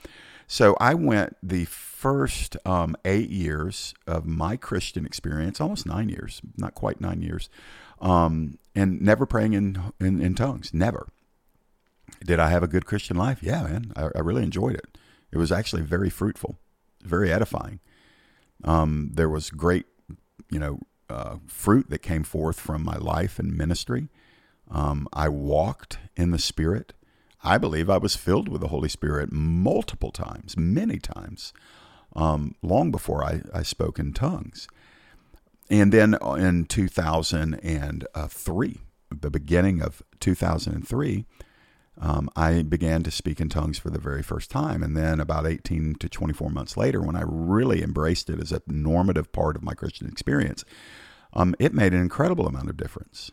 So 0.47 0.75
I 0.81 0.95
went 0.95 1.37
the 1.41 1.63
first 1.63 2.57
um, 2.65 2.97
eight 3.05 3.29
years 3.29 3.93
of 4.05 4.25
my 4.25 4.57
Christian 4.57 5.05
experience, 5.05 5.61
almost 5.61 5.85
nine 5.85 6.09
years, 6.09 6.41
not 6.57 6.75
quite 6.75 6.99
nine 6.99 7.21
years, 7.21 7.49
um, 8.01 8.57
and 8.75 9.01
never 9.01 9.25
praying 9.25 9.53
in, 9.53 9.81
in, 10.01 10.21
in 10.21 10.35
tongues, 10.35 10.73
never. 10.73 11.07
Did 12.25 12.37
I 12.37 12.49
have 12.49 12.63
a 12.63 12.67
good 12.67 12.85
Christian 12.85 13.15
life? 13.15 13.41
Yeah, 13.41 13.63
man, 13.63 13.93
I, 13.95 14.09
I 14.13 14.19
really 14.19 14.43
enjoyed 14.43 14.75
it. 14.75 14.97
It 15.31 15.37
was 15.37 15.53
actually 15.53 15.83
very 15.83 16.09
fruitful, 16.09 16.59
very 17.01 17.31
edifying. 17.31 17.79
Um, 18.65 19.11
there 19.13 19.29
was 19.29 19.49
great, 19.51 19.85
you 20.49 20.59
know, 20.59 20.81
uh, 21.11 21.37
fruit 21.47 21.89
that 21.89 22.01
came 22.01 22.23
forth 22.23 22.59
from 22.59 22.83
my 22.83 22.97
life 22.97 23.39
and 23.39 23.57
ministry. 23.57 24.09
Um, 24.69 25.07
I 25.13 25.29
walked 25.29 25.99
in 26.15 26.31
the 26.31 26.39
Spirit. 26.39 26.93
I 27.43 27.57
believe 27.57 27.89
I 27.89 27.97
was 27.97 28.15
filled 28.15 28.47
with 28.47 28.61
the 28.61 28.69
Holy 28.69 28.89
Spirit 28.89 29.31
multiple 29.31 30.11
times, 30.11 30.55
many 30.57 30.99
times, 30.99 31.53
um, 32.15 32.55
long 32.61 32.91
before 32.91 33.23
I, 33.23 33.41
I 33.53 33.63
spoke 33.63 33.99
in 33.99 34.13
tongues. 34.13 34.67
And 35.69 35.91
then 35.91 36.15
in 36.37 36.65
2003, 36.65 38.77
the 39.09 39.29
beginning 39.29 39.81
of 39.81 40.03
2003, 40.19 41.25
um, 41.99 42.29
I 42.35 42.61
began 42.61 43.03
to 43.03 43.11
speak 43.11 43.39
in 43.39 43.49
tongues 43.49 43.77
for 43.77 43.89
the 43.89 43.99
very 43.99 44.23
first 44.23 44.49
time. 44.49 44.81
And 44.81 44.95
then 44.95 45.19
about 45.19 45.45
18 45.45 45.95
to 45.95 46.09
24 46.09 46.49
months 46.49 46.77
later, 46.77 47.01
when 47.01 47.15
I 47.15 47.23
really 47.25 47.83
embraced 47.83 48.29
it 48.29 48.39
as 48.39 48.51
a 48.51 48.61
normative 48.67 49.31
part 49.31 49.55
of 49.55 49.63
my 49.63 49.73
Christian 49.73 50.07
experience, 50.07 50.63
um, 51.33 51.55
it 51.59 51.73
made 51.73 51.93
an 51.93 52.01
incredible 52.01 52.47
amount 52.47 52.69
of 52.69 52.77
difference. 52.77 53.31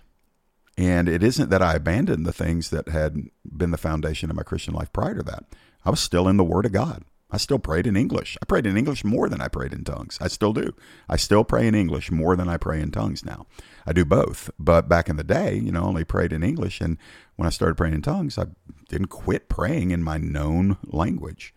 And 0.76 1.08
it 1.08 1.22
isn't 1.22 1.50
that 1.50 1.62
I 1.62 1.74
abandoned 1.74 2.24
the 2.24 2.32
things 2.32 2.70
that 2.70 2.88
had 2.88 3.16
been 3.44 3.72
the 3.72 3.76
foundation 3.76 4.30
of 4.30 4.36
my 4.36 4.44
Christian 4.44 4.74
life 4.74 4.92
prior 4.92 5.14
to 5.14 5.22
that. 5.24 5.44
I 5.84 5.90
was 5.90 6.00
still 6.00 6.28
in 6.28 6.36
the 6.36 6.44
Word 6.44 6.66
of 6.66 6.72
God. 6.72 7.04
I 7.30 7.36
still 7.36 7.58
prayed 7.58 7.86
in 7.86 7.96
English. 7.96 8.38
I 8.40 8.46
prayed 8.46 8.66
in 8.66 8.76
English 8.76 9.04
more 9.04 9.28
than 9.28 9.40
I 9.40 9.48
prayed 9.48 9.72
in 9.74 9.84
tongues. 9.84 10.18
I 10.20 10.28
still 10.28 10.54
do. 10.54 10.72
I 11.08 11.16
still 11.16 11.44
pray 11.44 11.66
in 11.66 11.74
English 11.74 12.10
more 12.10 12.36
than 12.36 12.48
I 12.48 12.56
pray 12.56 12.80
in 12.80 12.90
tongues 12.90 13.24
now. 13.24 13.46
I 13.86 13.92
do 13.92 14.06
both. 14.06 14.50
But 14.58 14.88
back 14.88 15.10
in 15.10 15.16
the 15.16 15.24
day, 15.24 15.56
you 15.56 15.70
know, 15.70 15.82
I 15.82 15.86
only 15.86 16.04
prayed 16.04 16.32
in 16.32 16.42
English. 16.42 16.80
And 16.80 16.96
when 17.36 17.46
I 17.46 17.50
started 17.50 17.76
praying 17.76 17.94
in 17.94 18.02
tongues, 18.02 18.38
I 18.38 18.46
didn't 18.88 19.08
quit 19.08 19.50
praying 19.50 19.90
in 19.90 20.02
my 20.02 20.16
known 20.16 20.78
language. 20.86 21.54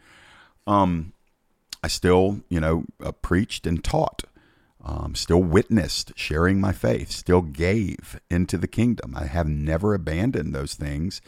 Um, 0.67 1.13
I 1.83 1.87
still, 1.87 2.41
you 2.49 2.59
know, 2.59 2.83
uh, 3.03 3.13
preached 3.13 3.65
and 3.65 3.83
taught, 3.83 4.23
um, 4.83 5.15
still 5.15 5.41
witnessed, 5.41 6.11
sharing 6.15 6.59
my 6.59 6.73
faith, 6.73 7.11
still 7.11 7.41
gave 7.41 8.19
into 8.29 8.57
the 8.57 8.67
kingdom. 8.67 9.15
I 9.15 9.25
have 9.25 9.47
never 9.47 9.93
abandoned 9.93 10.53
those 10.53 10.75
things, 10.75 11.21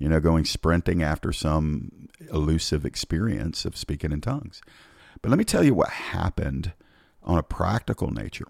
you 0.00 0.08
know, 0.08 0.18
going 0.18 0.44
sprinting 0.44 1.02
after 1.02 1.32
some 1.32 2.08
elusive 2.32 2.84
experience 2.84 3.64
of 3.64 3.76
speaking 3.76 4.10
in 4.10 4.20
tongues. 4.20 4.60
But 5.22 5.28
let 5.28 5.38
me 5.38 5.44
tell 5.44 5.62
you 5.62 5.74
what 5.74 5.90
happened 5.90 6.72
on 7.22 7.38
a 7.38 7.42
practical 7.44 8.10
nature. 8.10 8.48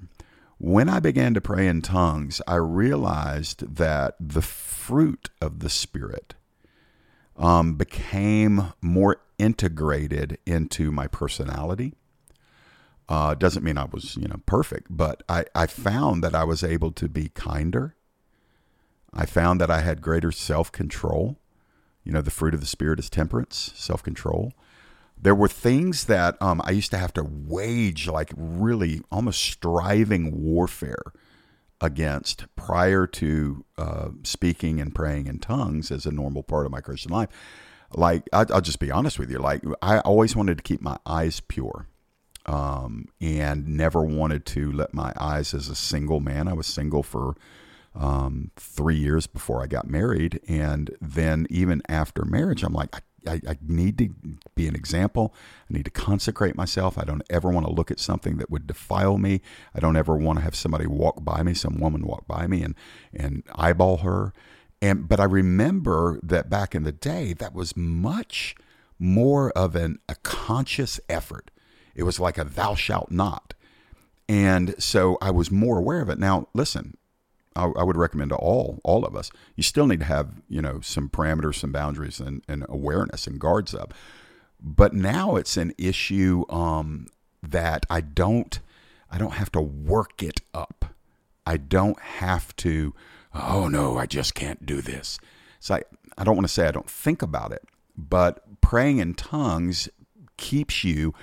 When 0.59 0.89
I 0.89 1.01
began 1.01 1.35
to 1.35 1.41
pray 1.41 1.67
in 1.67 1.83
tongues, 1.83 2.41
I 2.47 2.55
realized 2.55 3.77
that 3.77 4.15
the 4.21 4.43
fruit 4.43 5.31
of 5.41 5.59
the 5.59 5.69
Spirit 5.71 6.35
um, 7.37 7.75
became 7.75 8.73
more 8.81 9.21
integrated 9.39 10.39
into 10.47 10.93
my 10.93 11.09
personality. 11.09 11.95
Uh, 13.09 13.35
doesn't 13.35 13.65
mean 13.65 13.77
I 13.77 13.87
was, 13.87 14.17
you 14.17 14.29
know, 14.29 14.41
perfect, 14.47 14.87
but 14.89 15.25
I, 15.29 15.47
I 15.55 15.67
found 15.67 16.23
that 16.23 16.35
I 16.35 16.45
was 16.45 16.63
able 16.63 16.93
to 16.93 17.09
be 17.09 17.31
kinder. 17.31 17.97
I 19.13 19.27
found 19.27 19.61
that 19.61 19.71
I 19.71 19.81
had 19.81 20.03
greater 20.03 20.33
self 20.33 20.71
control. 20.71 21.39
You 22.05 22.13
know, 22.13 22.23
the 22.23 22.31
fruit 22.31 22.55
of 22.55 22.61
the 22.61 22.67
Spirit 22.67 22.99
is 22.99 23.11
temperance, 23.11 23.73
self 23.75 24.03
control. 24.03 24.53
There 25.23 25.35
were 25.35 25.49
things 25.49 26.05
that 26.05 26.41
um, 26.41 26.63
I 26.65 26.71
used 26.71 26.91
to 26.93 26.99
have 26.99 27.13
to 27.15 27.23
wage, 27.23 28.09
like 28.09 28.33
really 28.35 29.03
almost 29.11 29.41
striving 29.41 30.43
warfare 30.43 31.13
against 31.81 32.45
prior 32.57 33.07
to 33.07 33.65
uh, 33.77 34.09
speaking 34.23 34.81
and 34.81 34.95
praying 34.95 35.27
in 35.27 35.39
tongues 35.39 35.91
as 35.91 36.07
a 36.07 36.11
normal 36.11 36.43
part 36.43 36.67
of 36.67 36.73
my 36.73 36.81
Christian 36.81 37.13
life. 37.13 37.29
Like, 37.93 38.29
I, 38.33 38.45
will 38.45 38.61
just 38.61 38.79
be 38.79 38.91
honest 38.91 39.19
with 39.19 39.31
you. 39.31 39.39
Like, 39.39 39.63
I 39.83 39.99
always 40.01 40.37
wanted 40.37 40.59
to 40.59 40.63
keep 40.63 40.81
my 40.81 40.99
eyes 41.05 41.41
pure 41.41 41.87
um, 42.47 43.09
and 43.21 43.67
never 43.67 44.03
wanted 44.03 44.47
to 44.47 44.73
let 44.73 44.95
my 44.95 45.13
eyes 45.19 45.55
as 45.55 45.69
a 45.69 45.75
single 45.75 46.21
man. 46.21 46.49
I 46.49 46.53
was 46.53 46.67
single 46.67 47.03
for 47.03 47.37
um, 47.95 48.51
three 48.57 48.97
years 48.97 49.27
before 49.27 49.63
I 49.63 49.67
got 49.67 49.89
married. 49.89 50.41
And 50.49 50.91
then 51.01 51.47
even 51.51 51.83
after 51.89 52.25
marriage, 52.25 52.63
I'm 52.63 52.73
like, 52.73 52.95
I, 52.95 53.01
I, 53.31 53.41
I, 53.49 53.59
need 53.67 53.99
to 53.99 54.11
be 54.55 54.69
an 54.69 54.77
example. 54.77 55.35
I 55.69 55.75
need 55.75 55.85
to 55.87 55.91
consecrate 55.91 56.57
myself. 56.57 56.97
I 56.97 57.05
don't 57.05 57.23
ever 57.29 57.51
want 57.51 57.67
to 57.67 57.73
look 57.73 57.91
at 57.91 57.99
something 57.99 58.39
that 58.39 58.51
would 58.51 58.67
defile 58.67 59.19
me. 59.19 59.41
I 59.75 59.81
don't 59.81 59.97
ever 59.97 60.17
want 60.17 60.39
to 60.39 60.45
have 60.45 60.55
somebody 60.55 60.87
walk 60.87 61.25
by 61.25 61.43
me, 61.43 61.53
some 61.53 61.79
woman 61.79 62.07
walk 62.07 62.27
by 62.27 62.47
me 62.47 62.63
and, 62.63 62.75
and 63.13 63.43
eyeball 63.55 63.99
her. 63.99 64.33
And, 64.81 65.09
but 65.09 65.21
I 65.21 65.25
remember 65.25 66.21
that 66.23 66.49
back 66.49 66.75
in 66.75 66.85
the 66.85 66.93
day, 66.93 67.35
that 67.35 67.55
was 67.55 67.77
much 67.77 68.55
more 68.99 69.51
of 69.53 69.75
an, 69.75 69.99
a 70.09 70.15
conscious 70.17 71.01
effort. 71.09 71.51
It 71.95 72.05
was 72.05 72.21
like 72.21 72.39
a 72.39 72.45
thou 72.45 72.75
shalt 72.75 73.11
not. 73.11 73.55
And 74.29 74.81
so 74.81 75.19
I 75.21 75.33
was 75.33 75.51
more 75.51 75.79
aware 75.79 76.01
of 76.01 76.09
it. 76.09 76.19
Now, 76.19 76.49
listen, 76.55 76.97
I, 77.61 77.81
I, 77.81 77.83
would 77.85 77.97
recommend 77.97 78.31
to 78.31 78.37
all 78.37 78.81
all 78.85 79.05
of 79.05 79.15
us. 79.15 79.31
You 79.57 79.63
still 79.63 79.87
need 79.87 80.01
to 80.01 80.07
have 80.07 80.41
you 80.49 80.63
know 80.63 80.81
some 80.81 81.09
parameters, 81.09 81.57
some 81.57 81.73
boundaries, 81.73 82.21
and, 82.21 82.43
and 82.49 82.65
awareness 82.69 83.27
and 83.27 83.39
guards 83.39 83.75
up. 83.75 83.95
But 84.61 84.93
now 84.93 85.37
it's 85.37 85.57
an 85.57 85.73
issue 85.79 86.45
um, 86.49 87.07
that 87.43 87.87
I 87.91 88.01
don't 88.01 88.61
I 89.11 89.19
don't 89.19 89.35
have 89.35 89.53
to 89.53 89.61
work 89.61 90.23
it 90.23 90.41
up. 90.55 90.95
I 91.47 91.57
don't 91.57 92.01
have 92.01 92.55
to. 92.57 92.95
Oh 93.35 93.69
no, 93.69 93.99
I 93.99 94.07
just 94.07 94.35
can't 94.35 94.65
do 94.65 94.81
this. 94.81 95.19
So 95.59 95.77
I, 95.77 95.83
I 96.17 96.25
don't 96.25 96.37
want 96.37 96.47
to 96.47 96.53
say 96.53 96.67
I 96.67 96.73
don't 96.73 96.91
think 96.91 97.23
about 97.23 97.53
it, 97.53 97.65
but 97.97 98.61
praying 98.61 98.99
in 98.99 99.15
tongues 99.15 99.89
keeps 100.37 100.85
you 100.85 101.15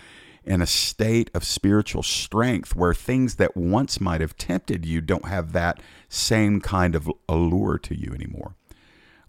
in 0.48 0.62
a 0.62 0.68
state 0.68 1.30
of 1.34 1.44
spiritual 1.44 2.02
strength 2.02 2.76
where 2.76 2.94
things 2.94 3.36
that 3.36 3.56
once 3.56 4.00
might 4.00 4.22
have 4.22 4.38
tempted 4.38 4.86
you 4.86 5.02
don't 5.02 5.28
have 5.28 5.52
that 5.52 5.82
same 6.10 6.62
kind 6.62 6.96
of 6.96 7.12
allure 7.28 7.78
to 7.78 7.96
you 7.96 8.14
anymore. 8.14 8.56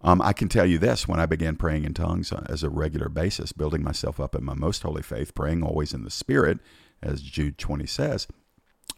Um, 0.00 0.22
I 0.22 0.32
can 0.32 0.48
tell 0.48 0.64
you 0.64 0.78
this 0.78 1.08
when 1.08 1.18
I 1.18 1.26
began 1.26 1.56
praying 1.56 1.84
in 1.84 1.92
tongues 1.92 2.32
uh, 2.32 2.46
as 2.48 2.62
a 2.62 2.70
regular 2.70 3.08
basis, 3.08 3.52
building 3.52 3.82
myself 3.82 4.20
up 4.20 4.36
in 4.36 4.44
my 4.44 4.54
most 4.54 4.82
holy 4.82 5.02
faith, 5.02 5.34
praying 5.34 5.64
always 5.64 5.92
in 5.92 6.04
the 6.04 6.10
Spirit, 6.10 6.60
as 7.02 7.20
Jude 7.20 7.58
20 7.58 7.84
says, 7.86 8.28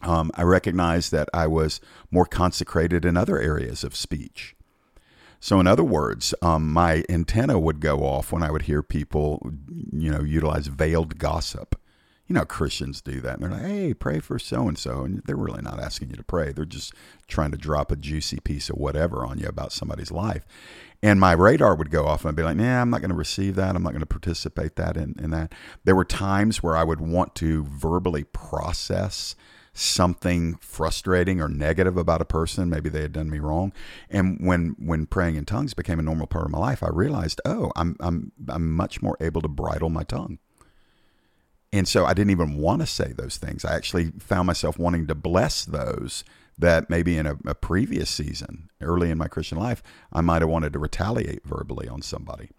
um, 0.03 0.31
I 0.35 0.43
recognized 0.43 1.11
that 1.11 1.29
I 1.33 1.47
was 1.47 1.81
more 2.11 2.25
consecrated 2.25 3.03
in 3.03 3.17
other 3.17 3.39
areas 3.39 3.83
of 3.83 3.95
speech. 3.95 4.55
So, 5.39 5.59
in 5.59 5.65
other 5.65 5.83
words, 5.83 6.35
um, 6.43 6.71
my 6.71 7.03
antenna 7.09 7.59
would 7.59 7.79
go 7.79 8.01
off 8.01 8.31
when 8.31 8.43
I 8.43 8.51
would 8.51 8.63
hear 8.63 8.83
people, 8.83 9.51
you 9.91 10.11
know, 10.11 10.21
utilize 10.21 10.67
veiled 10.67 11.17
gossip 11.17 11.80
you 12.31 12.35
know, 12.35 12.45
Christians 12.45 13.01
do 13.01 13.19
that. 13.19 13.41
And 13.41 13.43
they're 13.43 13.49
like, 13.49 13.69
hey, 13.69 13.93
pray 13.93 14.21
for 14.21 14.39
so 14.39 14.65
and 14.69 14.77
so. 14.77 15.03
And 15.03 15.21
they're 15.25 15.35
really 15.35 15.61
not 15.61 15.81
asking 15.81 16.11
you 16.11 16.15
to 16.15 16.23
pray. 16.23 16.53
They're 16.53 16.63
just 16.63 16.93
trying 17.27 17.51
to 17.51 17.57
drop 17.57 17.91
a 17.91 17.97
juicy 17.97 18.39
piece 18.39 18.69
of 18.69 18.77
whatever 18.77 19.25
on 19.25 19.37
you 19.37 19.49
about 19.49 19.73
somebody's 19.73 20.11
life. 20.11 20.45
And 21.03 21.19
my 21.19 21.33
radar 21.33 21.75
would 21.75 21.91
go 21.91 22.05
off 22.07 22.21
and 22.21 22.29
I'd 22.29 22.37
be 22.37 22.43
like, 22.43 22.55
nah, 22.55 22.81
I'm 22.81 22.89
not 22.89 23.01
going 23.01 23.11
to 23.11 23.17
receive 23.17 23.55
that. 23.55 23.75
I'm 23.75 23.83
not 23.83 23.91
going 23.91 23.99
to 23.99 24.05
participate 24.05 24.77
that 24.77 24.95
in, 24.95 25.13
in 25.21 25.31
that. 25.31 25.51
There 25.83 25.93
were 25.93 26.05
times 26.05 26.63
where 26.63 26.77
I 26.77 26.85
would 26.85 27.01
want 27.01 27.35
to 27.35 27.65
verbally 27.65 28.23
process 28.23 29.35
something 29.73 30.55
frustrating 30.61 31.41
or 31.41 31.49
negative 31.49 31.97
about 31.97 32.21
a 32.21 32.25
person 32.25 32.69
maybe 32.69 32.89
they 32.89 33.01
had 33.01 33.13
done 33.13 33.29
me 33.29 33.39
wrong 33.39 33.71
and 34.09 34.37
when 34.45 34.75
when 34.77 35.05
praying 35.05 35.37
in 35.37 35.45
tongues 35.45 35.73
became 35.73 35.97
a 35.97 36.03
normal 36.03 36.27
part 36.27 36.43
of 36.43 36.51
my 36.51 36.57
life 36.57 36.83
i 36.83 36.89
realized 36.89 37.39
oh 37.45 37.71
i'm 37.77 37.95
i'm 38.01 38.33
i'm 38.49 38.75
much 38.75 39.01
more 39.01 39.15
able 39.21 39.39
to 39.39 39.47
bridle 39.47 39.89
my 39.89 40.03
tongue 40.03 40.37
and 41.73 41.87
so 41.87 42.05
I 42.05 42.13
didn't 42.13 42.31
even 42.31 42.57
want 42.57 42.81
to 42.81 42.87
say 42.87 43.13
those 43.13 43.37
things. 43.37 43.63
I 43.63 43.75
actually 43.75 44.11
found 44.19 44.47
myself 44.47 44.77
wanting 44.77 45.07
to 45.07 45.15
bless 45.15 45.63
those 45.65 46.23
that 46.57 46.89
maybe 46.89 47.17
in 47.17 47.25
a, 47.25 47.37
a 47.47 47.55
previous 47.55 48.09
season, 48.09 48.69
early 48.81 49.09
in 49.09 49.17
my 49.17 49.27
Christian 49.27 49.57
life, 49.57 49.81
I 50.11 50.21
might 50.21 50.41
have 50.41 50.49
wanted 50.49 50.73
to 50.73 50.79
retaliate 50.79 51.43
verbally 51.45 51.87
on 51.87 52.01
somebody. 52.01 52.49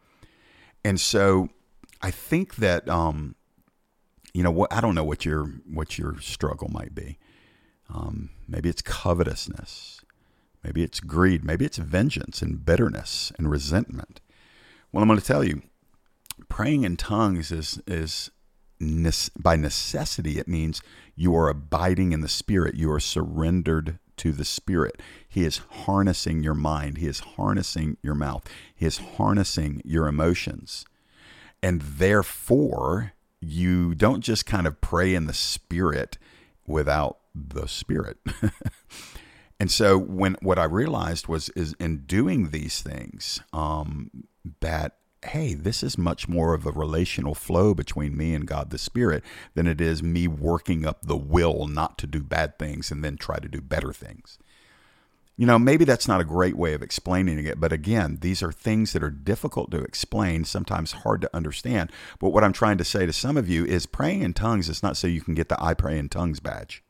And 0.85 1.01
so 1.01 1.51
I 2.01 2.11
think 2.11 2.57
that, 2.57 2.89
um, 2.89 3.37
you 4.35 4.43
know, 4.43 4.51
what 4.51 4.73
I 4.73 4.81
don't 4.81 4.95
know 4.95 5.05
what 5.05 5.25
your 5.25 5.45
what 5.45 5.99
your 5.99 6.19
struggle 6.21 6.69
might 6.69 6.95
be. 6.95 7.19
Um, 7.89 8.31
maybe 8.49 8.69
it's 8.69 8.83
covetousness. 8.83 10.01
Maybe 10.65 10.83
it's 10.83 11.01
greed. 11.01 11.45
Maybe 11.45 11.65
it's 11.65 11.77
vengeance 11.77 12.41
and 12.43 12.65
bitterness 12.65 13.31
and 13.39 13.51
resentment. 13.51 14.21
Well, 14.91 15.03
I'm 15.03 15.09
going 15.09 15.21
to 15.21 15.25
tell 15.25 15.45
you, 15.45 15.63
praying 16.49 16.85
in 16.85 16.97
tongues 16.97 17.53
is 17.53 17.81
is 17.87 18.31
by 19.39 19.57
necessity, 19.57 20.39
it 20.39 20.49
means 20.49 20.83
you 21.15 21.37
are 21.37 21.49
abiding 21.49 22.13
in 22.13 22.21
the 22.21 22.29
Spirit. 22.29 22.75
You 22.75 22.91
are 22.93 23.01
surrendered 23.01 23.99
to 24.19 24.33
the 24.33 24.45
Spirit. 24.45 25.01
He 25.29 25.45
is 25.45 25.59
harnessing 25.71 26.43
your 26.43 26.55
mind. 26.55 26.99
He 26.99 27.07
is 27.07 27.21
harnessing 27.21 27.97
your 28.03 28.15
mouth. 28.15 28.49
He 28.75 28.87
is 28.87 28.99
harnessing 28.99 29.83
your 29.85 30.07
emotions. 30.07 30.85
And 31.63 31.81
therefore, 31.81 33.13
you 33.41 33.95
don't 33.95 34.21
just 34.21 34.47
kind 34.47 34.67
of 34.67 34.81
pray 34.81 35.15
in 35.15 35.27
the 35.27 35.35
Spirit 35.35 36.19
without 36.67 37.19
the 37.35 37.67
Spirit. 37.67 38.19
and 39.61 39.71
so, 39.71 39.99
when 39.99 40.37
what 40.43 40.59
I 40.59 40.65
realized 40.65 41.29
was, 41.29 41.49
is 41.51 41.75
in 41.79 41.99
doing 42.07 42.51
these 42.51 42.81
things, 42.83 43.41
um, 43.53 44.11
that 44.61 44.97
hey, 45.25 45.55
this 45.55 45.83
is 45.83 45.97
much 45.97 46.29
more 46.29 46.55
of 46.55 46.67
a 46.67 46.73
relational 46.73 47.35
flow 47.35 47.75
between 47.75 48.17
me 48.17 48.35
and 48.35 48.47
God 48.47 48.71
the 48.71 48.79
Spirit 48.79 49.23
than 49.55 49.67
it 49.67 49.81
is 49.81 50.03
me 50.03 50.27
working 50.27 50.85
up 50.85 50.99
the 51.03 51.17
will 51.17 51.67
not 51.67 51.97
to 51.99 52.07
do 52.07 52.23
bad 52.23 52.59
things 52.59 52.91
and 52.91 53.05
then 53.05 53.17
try 53.17 53.39
to 53.39 53.49
do 53.49 53.61
better 53.61 53.93
things. 53.93 54.39
You 55.37 55.47
know, 55.47 55.59
maybe 55.59 55.85
that's 55.85 56.07
not 56.07 56.21
a 56.21 56.25
great 56.25 56.57
way 56.57 56.75
of 56.75 56.83
explaining 56.83 57.45
it, 57.47 57.59
but 57.59 57.73
again, 57.73 58.19
these 58.21 58.43
are 58.43 58.53
things 58.53 58.93
that 58.93 59.03
are 59.03 59.11
difficult 59.11 59.71
to 59.71 59.79
explain, 59.79 60.45
sometimes 60.45 60.93
hard 60.93 61.23
to 61.23 61.35
understand. 61.35 61.91
But 62.19 62.31
what 62.31 62.45
I'm 62.45 62.53
trying 62.53 62.79
to 62.79 62.85
say 62.85 63.07
to 63.07 63.13
some 63.13 63.37
of 63.37 63.49
you 63.49 63.65
is 63.65 63.87
praying 63.87 64.23
in 64.23 64.35
tongues 64.35 64.69
is 64.69 64.83
not 64.83 64.97
so 64.97 65.07
you 65.07 65.23
can 65.23 65.35
get 65.35 65.49
the 65.49 65.63
I 65.63 65.75
pray 65.75 65.99
in 65.99 66.09
tongues 66.09 66.41
badge. 66.41 66.83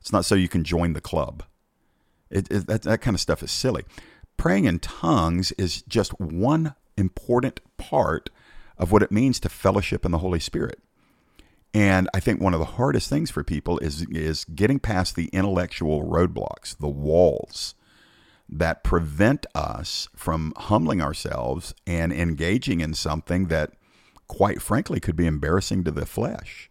It's 0.00 0.12
not 0.12 0.24
so 0.24 0.34
you 0.34 0.48
can 0.48 0.64
join 0.64 0.92
the 0.92 1.00
club. 1.00 1.44
It, 2.30 2.50
it, 2.50 2.66
that, 2.66 2.82
that 2.82 3.00
kind 3.00 3.14
of 3.14 3.20
stuff 3.20 3.42
is 3.42 3.50
silly. 3.50 3.84
Praying 4.36 4.66
in 4.66 4.78
tongues 4.78 5.52
is 5.52 5.82
just 5.82 6.18
one 6.20 6.74
important 6.96 7.60
part 7.76 8.30
of 8.78 8.92
what 8.92 9.02
it 9.02 9.12
means 9.12 9.40
to 9.40 9.48
fellowship 9.48 10.04
in 10.04 10.12
the 10.12 10.18
Holy 10.18 10.40
Spirit. 10.40 10.80
And 11.74 12.08
I 12.14 12.20
think 12.20 12.40
one 12.40 12.54
of 12.54 12.60
the 12.60 12.66
hardest 12.66 13.10
things 13.10 13.30
for 13.30 13.44
people 13.44 13.78
is 13.80 14.02
is 14.10 14.44
getting 14.44 14.78
past 14.78 15.14
the 15.14 15.28
intellectual 15.28 16.04
roadblocks, 16.04 16.76
the 16.76 16.88
walls 16.88 17.74
that 18.48 18.84
prevent 18.84 19.44
us 19.54 20.08
from 20.14 20.52
humbling 20.56 21.02
ourselves 21.02 21.74
and 21.86 22.12
engaging 22.12 22.80
in 22.80 22.94
something 22.94 23.48
that 23.48 23.72
quite 24.28 24.60
frankly, 24.60 25.00
could 25.00 25.16
be 25.16 25.26
embarrassing 25.26 25.84
to 25.84 25.90
the 25.90 26.06
flesh. 26.06 26.70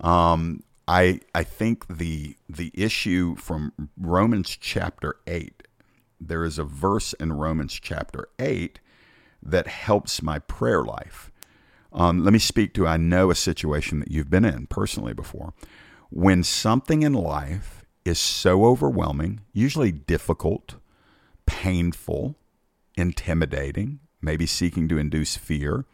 Um, 0.00 0.62
I 0.86 1.20
I 1.34 1.44
think 1.44 1.86
the 1.88 2.36
the 2.48 2.72
issue 2.74 3.36
from 3.36 3.72
Romans 3.98 4.56
chapter 4.56 5.16
eight, 5.26 5.62
there 6.20 6.44
is 6.44 6.58
a 6.58 6.64
verse 6.64 7.12
in 7.14 7.32
Romans 7.32 7.74
chapter 7.74 8.28
eight 8.38 8.80
that 9.42 9.66
helps 9.66 10.22
my 10.22 10.38
prayer 10.38 10.82
life. 10.82 11.30
Um, 11.92 12.22
let 12.22 12.32
me 12.32 12.38
speak 12.38 12.74
to 12.74 12.86
I 12.86 12.96
know 12.96 13.30
a 13.30 13.34
situation 13.34 14.00
that 14.00 14.10
you've 14.10 14.30
been 14.30 14.44
in 14.44 14.66
personally 14.66 15.14
before. 15.14 15.54
When 16.10 16.42
something 16.42 17.02
in 17.02 17.12
life 17.12 17.84
is 18.04 18.18
so 18.18 18.64
overwhelming, 18.64 19.40
usually 19.52 19.92
difficult, 19.92 20.76
painful, 21.46 22.36
intimidating, 22.96 24.00
maybe 24.20 24.46
seeking 24.46 24.88
to 24.88 24.98
induce 24.98 25.36
fear, 25.36 25.84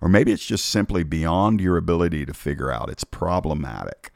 or 0.00 0.08
maybe 0.08 0.32
it's 0.32 0.44
just 0.44 0.66
simply 0.66 1.04
beyond 1.04 1.60
your 1.60 1.76
ability 1.76 2.26
to 2.26 2.34
figure 2.34 2.70
out. 2.70 2.90
It's 2.90 3.04
problematic. 3.04 4.10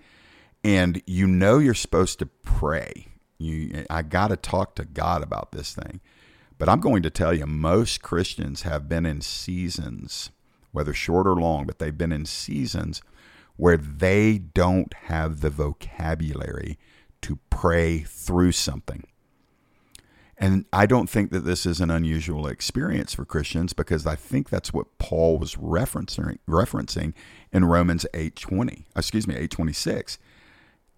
And 0.65 1.01
you 1.07 1.27
know 1.27 1.59
you're 1.59 1.75
supposed 1.75 2.19
to 2.19 2.27
pray. 2.27 3.07
You 3.39 3.85
I 3.89 4.03
got 4.03 4.29
to 4.29 4.37
talk 4.37 4.75
to 4.77 4.85
God 4.85 5.23
about 5.23 5.53
this 5.53 5.75
thing. 5.75 6.01
But 6.59 6.69
I'm 6.69 6.81
going 6.81 7.03
to 7.03 7.11
tell 7.11 7.35
you 7.35 7.47
most 7.47 8.03
Christians 8.03 8.63
have 8.63 8.89
been 8.89 9.05
in 9.05 9.21
seasons, 9.21 10.31
whether 10.73 10.95
short 10.95 11.27
or 11.27 11.37
long, 11.37 11.67
but 11.67 11.79
they've 11.79 11.97
been 11.97 12.13
in 12.13 12.25
seasons 12.25 13.03
where 13.57 13.77
they 13.77 14.39
don't 14.39 14.93
have 15.05 15.41
the 15.41 15.51
vocabulary 15.51 16.79
to 17.23 17.39
pray 17.51 18.01
through 18.01 18.53
something. 18.53 19.07
And 20.39 20.67
I 20.73 20.85
don't 20.85 21.09
think 21.09 21.31
that 21.31 21.47
this 21.47 21.65
is 21.65 21.81
an 21.81 21.91
unusual 21.91 22.47
experience 22.47 23.15
for 23.15 23.25
Christians 23.25 23.73
because 23.73 24.07
I 24.07 24.17
think 24.17 24.51
that's 24.51 24.73
what 24.73 24.99
Paul 24.99 25.39
was 25.39 25.55
referencing 25.55 26.39
referencing 26.47 27.15
in 27.53 27.65
Romans 27.65 28.05
8:20. 28.13 28.85
Excuse 28.95 29.27
me, 29.27 29.35
8:26. 29.35 30.19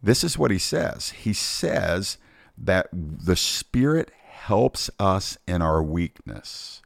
This 0.03 0.25
is 0.25 0.39
what 0.39 0.51
he 0.51 0.59
says. 0.59 1.11
He 1.11 1.33
says 1.33 2.19
that 2.57 2.89
the 2.93 3.37
Spirit 3.37 4.11
helps 4.39 4.89
us 4.99 5.37
in 5.47 5.61
our 5.61 5.83
weakness. 5.83 6.81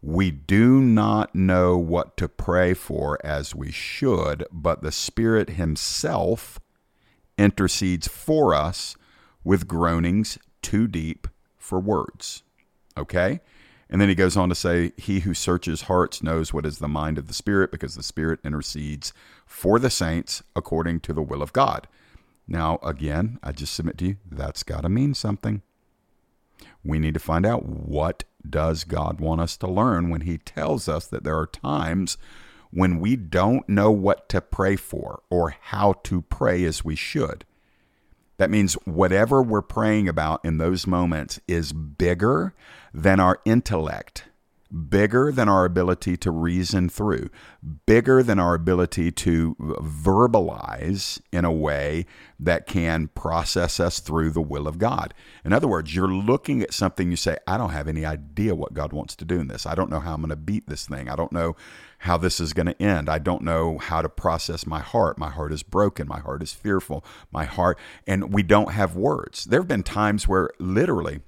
We 0.00 0.30
do 0.30 0.80
not 0.80 1.34
know 1.34 1.76
what 1.76 2.16
to 2.16 2.28
pray 2.28 2.72
for 2.72 3.18
as 3.24 3.54
we 3.54 3.70
should, 3.70 4.46
but 4.50 4.82
the 4.82 4.92
Spirit 4.92 5.50
Himself 5.50 6.58
intercedes 7.36 8.08
for 8.08 8.54
us 8.54 8.96
with 9.44 9.68
groanings 9.68 10.38
too 10.62 10.86
deep 10.86 11.28
for 11.58 11.78
words. 11.78 12.42
Okay? 12.96 13.40
And 13.90 14.00
then 14.00 14.08
he 14.08 14.14
goes 14.14 14.36
on 14.36 14.48
to 14.48 14.54
say, 14.54 14.92
He 14.96 15.20
who 15.20 15.34
searches 15.34 15.82
hearts 15.82 16.22
knows 16.22 16.54
what 16.54 16.64
is 16.64 16.78
the 16.78 16.88
mind 16.88 17.18
of 17.18 17.26
the 17.26 17.34
Spirit, 17.34 17.70
because 17.70 17.96
the 17.96 18.02
Spirit 18.02 18.40
intercedes 18.44 19.12
for 19.44 19.78
the 19.78 19.90
saints 19.90 20.42
according 20.54 21.00
to 21.00 21.12
the 21.12 21.22
will 21.22 21.42
of 21.42 21.52
God. 21.52 21.88
Now, 22.46 22.78
again, 22.82 23.38
I 23.42 23.52
just 23.52 23.74
submit 23.74 23.98
to 23.98 24.06
you, 24.06 24.16
that's 24.30 24.62
got 24.62 24.82
to 24.82 24.88
mean 24.88 25.12
something. 25.12 25.62
We 26.84 26.98
need 26.98 27.14
to 27.14 27.20
find 27.20 27.44
out 27.44 27.66
what 27.66 28.24
does 28.48 28.84
God 28.84 29.20
want 29.20 29.40
us 29.40 29.56
to 29.58 29.66
learn 29.66 30.08
when 30.08 30.22
he 30.22 30.38
tells 30.38 30.88
us 30.88 31.06
that 31.06 31.24
there 31.24 31.38
are 31.38 31.46
times 31.46 32.16
when 32.70 33.00
we 33.00 33.16
don't 33.16 33.68
know 33.68 33.90
what 33.90 34.28
to 34.30 34.40
pray 34.40 34.76
for 34.76 35.22
or 35.28 35.56
how 35.60 35.94
to 36.04 36.22
pray 36.22 36.64
as 36.64 36.84
we 36.84 36.96
should. 36.96 37.44
That 38.38 38.50
means 38.50 38.74
whatever 38.84 39.42
we're 39.42 39.60
praying 39.60 40.08
about 40.08 40.42
in 40.44 40.58
those 40.58 40.86
moments 40.86 41.40
is 41.46 41.72
bigger 41.72 42.54
than 42.94 43.20
our 43.20 43.40
intellect 43.44 44.24
bigger 44.70 45.32
than 45.32 45.48
our 45.48 45.64
ability 45.64 46.16
to 46.16 46.30
reason 46.30 46.88
through, 46.88 47.28
bigger 47.86 48.22
than 48.22 48.38
our 48.38 48.54
ability 48.54 49.10
to 49.10 49.54
verbalize 49.58 51.20
in 51.32 51.44
a 51.44 51.52
way 51.52 52.06
that 52.38 52.66
can 52.66 53.08
process 53.08 53.80
us 53.80 54.00
through 54.00 54.30
the 54.30 54.40
will 54.40 54.68
of 54.68 54.78
God. 54.78 55.12
In 55.44 55.52
other 55.52 55.68
words, 55.68 55.94
you're 55.94 56.08
looking 56.08 56.62
at 56.62 56.72
something 56.72 57.10
you 57.10 57.16
say, 57.16 57.36
I 57.46 57.58
don't 57.58 57.70
have 57.70 57.88
any 57.88 58.04
idea 58.04 58.54
what 58.54 58.74
God 58.74 58.92
wants 58.92 59.16
to 59.16 59.24
do 59.24 59.40
in 59.40 59.48
this. 59.48 59.66
I 59.66 59.74
don't 59.74 59.90
know 59.90 60.00
how 60.00 60.14
I'm 60.14 60.20
going 60.20 60.30
to 60.30 60.36
beat 60.36 60.68
this 60.68 60.86
thing. 60.86 61.08
I 61.08 61.16
don't 61.16 61.32
know 61.32 61.56
how 61.98 62.16
this 62.16 62.40
is 62.40 62.52
going 62.52 62.66
to 62.66 62.82
end. 62.82 63.10
I 63.10 63.18
don't 63.18 63.42
know 63.42 63.78
how 63.78 64.00
to 64.00 64.08
process 64.08 64.66
my 64.66 64.80
heart. 64.80 65.18
My 65.18 65.30
heart 65.30 65.52
is 65.52 65.62
broken. 65.62 66.08
My 66.08 66.20
heart 66.20 66.42
is 66.42 66.52
fearful. 66.52 67.04
My 67.30 67.44
heart, 67.44 67.78
and 68.06 68.32
we 68.32 68.42
don't 68.42 68.72
have 68.72 68.96
words. 68.96 69.44
There 69.44 69.60
have 69.60 69.68
been 69.68 69.82
times 69.82 70.26
where 70.26 70.50
literally, 70.58 71.20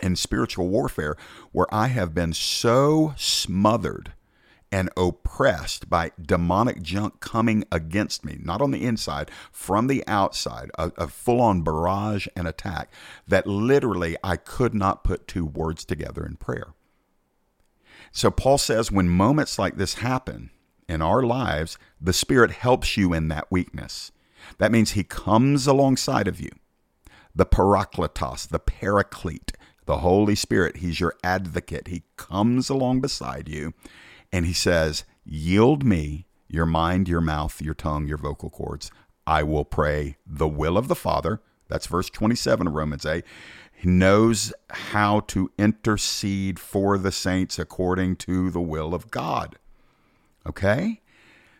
in 0.00 0.16
spiritual 0.16 0.68
warfare 0.68 1.16
where 1.52 1.72
I 1.72 1.88
have 1.88 2.14
been 2.14 2.32
so 2.32 3.14
smothered 3.16 4.12
and 4.70 4.90
oppressed 4.96 5.88
by 5.88 6.12
demonic 6.20 6.82
junk 6.82 7.20
coming 7.20 7.64
against 7.72 8.24
me, 8.24 8.38
not 8.42 8.60
on 8.60 8.70
the 8.70 8.84
inside, 8.84 9.30
from 9.50 9.86
the 9.86 10.04
outside, 10.06 10.70
a, 10.78 10.92
a 10.98 11.08
full 11.08 11.40
on 11.40 11.62
barrage 11.62 12.26
and 12.36 12.46
attack, 12.46 12.92
that 13.26 13.46
literally 13.46 14.16
I 14.22 14.36
could 14.36 14.74
not 14.74 15.04
put 15.04 15.26
two 15.26 15.46
words 15.46 15.84
together 15.84 16.24
in 16.24 16.36
prayer. 16.36 16.74
So 18.12 18.30
Paul 18.30 18.58
says 18.58 18.92
when 18.92 19.08
moments 19.08 19.58
like 19.58 19.76
this 19.76 19.94
happen 19.94 20.50
in 20.88 21.02
our 21.02 21.22
lives, 21.22 21.78
the 22.00 22.12
Spirit 22.12 22.50
helps 22.50 22.96
you 22.96 23.12
in 23.12 23.28
that 23.28 23.50
weakness. 23.50 24.12
That 24.58 24.72
means 24.72 24.92
He 24.92 25.04
comes 25.04 25.66
alongside 25.66 26.28
of 26.28 26.40
you. 26.40 26.50
The 27.34 27.46
parakletos, 27.46 28.48
the 28.48 28.58
paraclete, 28.58 29.52
the 29.88 29.98
Holy 29.98 30.34
Spirit. 30.34 30.76
He's 30.76 31.00
your 31.00 31.14
advocate. 31.24 31.88
He 31.88 32.02
comes 32.18 32.68
along 32.68 33.00
beside 33.00 33.48
you 33.48 33.72
and 34.30 34.44
he 34.44 34.52
says, 34.52 35.04
Yield 35.24 35.82
me 35.82 36.26
your 36.46 36.66
mind, 36.66 37.08
your 37.08 37.22
mouth, 37.22 37.62
your 37.62 37.72
tongue, 37.72 38.06
your 38.06 38.18
vocal 38.18 38.50
cords. 38.50 38.90
I 39.26 39.42
will 39.42 39.64
pray 39.64 40.18
the 40.26 40.46
will 40.46 40.76
of 40.76 40.88
the 40.88 40.94
Father. 40.94 41.40
That's 41.68 41.86
verse 41.86 42.10
27 42.10 42.66
of 42.66 42.74
Romans 42.74 43.06
8. 43.06 43.24
He 43.72 43.88
knows 43.88 44.52
how 44.68 45.20
to 45.20 45.50
intercede 45.56 46.58
for 46.58 46.98
the 46.98 47.12
saints 47.12 47.58
according 47.58 48.16
to 48.16 48.50
the 48.50 48.60
will 48.60 48.94
of 48.94 49.10
God. 49.10 49.56
Okay? 50.46 51.00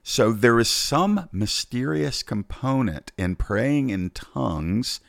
So 0.02 0.32
there 0.32 0.58
is 0.58 0.68
some 0.68 1.30
mysterious 1.32 2.22
component 2.22 3.10
in 3.16 3.36
praying 3.36 3.88
in 3.88 4.10
tongues 4.10 5.00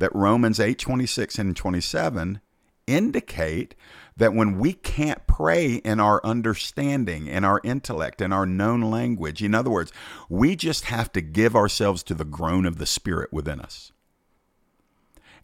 that 0.00 0.12
Romans 0.12 0.58
8 0.58 0.76
26 0.76 1.38
and 1.38 1.56
27 1.56 2.40
indicate 2.86 3.74
that 4.16 4.34
when 4.34 4.58
we 4.58 4.72
can't 4.72 5.26
pray 5.26 5.74
in 5.76 5.98
our 5.98 6.20
understanding, 6.24 7.26
in 7.26 7.44
our 7.44 7.60
intellect, 7.64 8.20
in 8.20 8.32
our 8.32 8.46
known 8.46 8.82
language, 8.82 9.42
in 9.42 9.54
other 9.54 9.70
words, 9.70 9.92
we 10.28 10.54
just 10.54 10.84
have 10.84 11.10
to 11.12 11.20
give 11.20 11.56
ourselves 11.56 12.02
to 12.04 12.14
the 12.14 12.24
groan 12.24 12.66
of 12.66 12.78
the 12.78 12.86
Spirit 12.86 13.32
within 13.32 13.60
us 13.60 13.92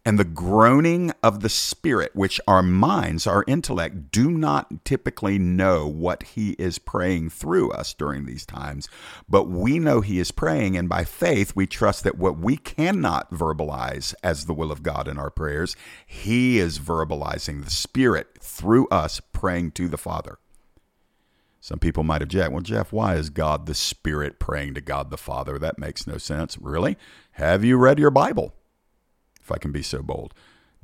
and 0.03 0.17
the 0.17 0.23
groaning 0.23 1.11
of 1.21 1.41
the 1.41 1.49
Spirit, 1.49 2.11
which 2.15 2.41
our 2.47 2.63
minds, 2.63 3.27
our 3.27 3.43
intellect, 3.47 4.11
do 4.11 4.31
not 4.31 4.83
typically 4.83 5.37
know 5.37 5.85
what 5.85 6.23
He 6.23 6.51
is 6.53 6.79
praying 6.79 7.29
through 7.29 7.71
us 7.71 7.93
during 7.93 8.25
these 8.25 8.45
times. 8.45 8.89
But 9.29 9.47
we 9.47 9.77
know 9.77 10.01
He 10.01 10.19
is 10.19 10.31
praying, 10.31 10.75
and 10.75 10.89
by 10.89 11.03
faith, 11.03 11.55
we 11.55 11.67
trust 11.67 12.03
that 12.03 12.17
what 12.17 12.39
we 12.39 12.57
cannot 12.57 13.31
verbalize 13.31 14.15
as 14.23 14.45
the 14.45 14.53
will 14.53 14.71
of 14.71 14.83
God 14.83 15.07
in 15.07 15.19
our 15.19 15.29
prayers, 15.29 15.75
He 16.05 16.57
is 16.57 16.79
verbalizing 16.79 17.63
the 17.63 17.71
Spirit 17.71 18.27
through 18.39 18.87
us 18.87 19.21
praying 19.31 19.71
to 19.71 19.87
the 19.87 19.97
Father. 19.97 20.39
Some 21.59 21.77
people 21.77 22.03
might 22.03 22.23
object, 22.23 22.51
well, 22.51 22.61
Jeff, 22.61 22.91
why 22.91 23.15
is 23.15 23.29
God 23.29 23.67
the 23.67 23.75
Spirit 23.75 24.39
praying 24.39 24.73
to 24.73 24.81
God 24.81 25.11
the 25.11 25.17
Father? 25.17 25.59
That 25.59 25.77
makes 25.77 26.07
no 26.07 26.17
sense. 26.17 26.57
Really? 26.57 26.97
Have 27.33 27.63
you 27.63 27.77
read 27.77 27.99
your 27.99 28.09
Bible? 28.09 28.55
I 29.51 29.57
can 29.57 29.71
be 29.71 29.83
so 29.83 30.01
bold. 30.01 30.33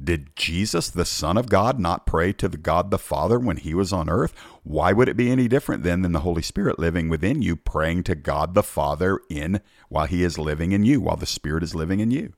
Did 0.02 0.36
Jesus, 0.36 0.90
the 0.90 1.06
Son 1.06 1.38
of 1.38 1.50
God, 1.50 1.80
not 1.80 2.06
pray 2.06 2.32
to 2.34 2.48
the 2.48 2.58
God 2.58 2.92
the 2.92 3.00
Father 3.00 3.40
when 3.40 3.58
he 3.58 3.74
was 3.74 3.92
on 3.92 4.10
earth? 4.10 4.34
Why 4.64 4.94
would 4.94 5.10
it 5.10 5.18
be 5.18 5.32
any 5.32 5.48
different 5.48 5.82
then 5.82 6.04
than 6.04 6.12
the 6.12 6.20
Holy 6.20 6.44
Spirit 6.44 6.78
living 6.78 7.10
within 7.10 7.42
you, 7.42 7.56
praying 7.56 8.04
to 8.04 8.16
God 8.16 8.54
the 8.54 8.62
Father 8.62 9.20
in 9.28 9.60
while 9.90 10.06
he 10.06 10.24
is 10.24 10.38
living 10.38 10.72
in 10.72 10.84
you, 10.84 11.02
while 11.02 11.16
the 11.16 11.26
Spirit 11.26 11.64
is 11.64 11.74
living 11.74 12.00
in 12.00 12.12
you? 12.12 12.34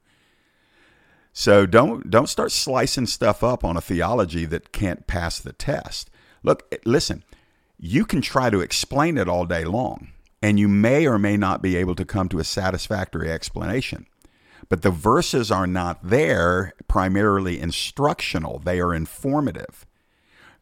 So 1.33 1.65
don't 1.65 2.09
don't 2.09 2.29
start 2.29 2.51
slicing 2.51 3.05
stuff 3.05 3.43
up 3.43 3.63
on 3.63 3.77
a 3.77 3.81
theology 3.81 4.45
that 4.45 4.71
can't 4.71 5.05
pass 5.05 5.39
the 5.39 5.53
test. 5.53 6.09
Look, 6.43 6.73
listen, 6.85 7.23
you 7.77 8.05
can 8.05 8.21
try 8.21 8.49
to 8.49 8.61
explain 8.61 9.17
it 9.17 9.27
all 9.27 9.45
day 9.45 9.65
long, 9.65 10.09
and 10.41 10.59
you 10.59 10.67
may 10.67 11.05
or 11.05 11.19
may 11.19 11.37
not 11.37 11.61
be 11.61 11.75
able 11.75 11.95
to 11.95 12.05
come 12.05 12.29
to 12.29 12.39
a 12.39 12.43
satisfactory 12.43 13.29
explanation. 13.29 14.05
But 14.69 14.83
the 14.83 14.91
verses 14.91 15.51
are 15.51 15.67
not 15.67 15.99
there 16.03 16.73
primarily 16.87 17.59
instructional, 17.59 18.59
they 18.59 18.79
are 18.79 18.93
informative. 18.93 19.85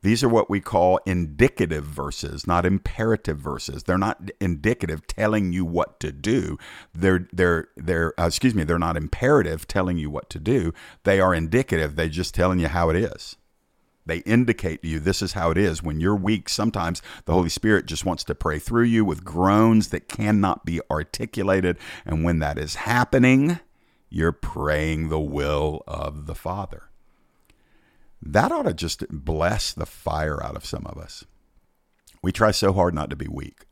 These 0.03 0.23
are 0.23 0.29
what 0.29 0.49
we 0.49 0.61
call 0.61 0.99
indicative 1.05 1.83
verses, 1.83 2.45
not 2.45 2.65
imperative 2.65 3.39
verses. 3.39 3.83
They're 3.83 3.97
not 3.97 4.29
indicative 4.39 5.07
telling 5.07 5.51
you 5.51 5.65
what 5.65 5.99
to 6.01 6.11
do. 6.11 6.57
They're 6.93 7.27
they're 7.33 7.67
they're 7.75 8.13
uh, 8.19 8.27
excuse 8.27 8.53
me, 8.53 8.63
they're 8.63 8.79
not 8.79 8.95
imperative 8.95 9.67
telling 9.67 9.97
you 9.97 10.09
what 10.09 10.29
to 10.29 10.39
do. 10.39 10.73
They 11.03 11.19
are 11.19 11.33
indicative. 11.33 11.95
They're 11.95 12.09
just 12.09 12.35
telling 12.35 12.59
you 12.59 12.67
how 12.67 12.89
it 12.89 12.95
is. 12.95 13.37
They 14.05 14.19
indicate 14.19 14.83
to 14.83 14.87
you 14.87 14.99
this 14.99 15.21
is 15.21 15.33
how 15.33 15.51
it 15.51 15.57
is. 15.57 15.83
When 15.83 15.99
you're 15.99 16.15
weak, 16.15 16.47
sometimes 16.47 17.01
the 17.25 17.33
Holy 17.33 17.49
Spirit 17.49 17.87
just 17.87 18.05
wants 18.05 18.23
to 18.25 18.35
pray 18.35 18.59
through 18.59 18.85
you 18.85 19.03
with 19.03 19.25
groans 19.25 19.89
that 19.89 20.07
cannot 20.07 20.63
be 20.63 20.79
articulated. 20.89 21.77
And 22.05 22.23
when 22.23 22.39
that 22.39 22.57
is 22.57 22.75
happening, 22.75 23.59
you're 24.09 24.31
praying 24.31 25.09
the 25.09 25.19
will 25.19 25.83
of 25.87 26.25
the 26.25 26.35
Father. 26.35 26.83
That 28.21 28.51
ought 28.51 28.63
to 28.63 28.73
just 28.73 29.03
bless 29.09 29.73
the 29.73 29.85
fire 29.85 30.43
out 30.43 30.55
of 30.55 30.65
some 30.65 30.85
of 30.87 30.97
us. 30.97 31.25
We 32.21 32.31
try 32.31 32.51
so 32.51 32.73
hard 32.73 32.93
not 32.93 33.09
to 33.09 33.15
be 33.15 33.27
weak. 33.27 33.65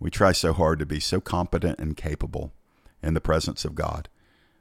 We 0.00 0.10
try 0.10 0.32
so 0.32 0.52
hard 0.52 0.78
to 0.78 0.86
be 0.86 1.00
so 1.00 1.20
competent 1.20 1.78
and 1.78 1.96
capable 1.96 2.52
in 3.02 3.14
the 3.14 3.20
presence 3.20 3.64
of 3.64 3.74
God. 3.74 4.08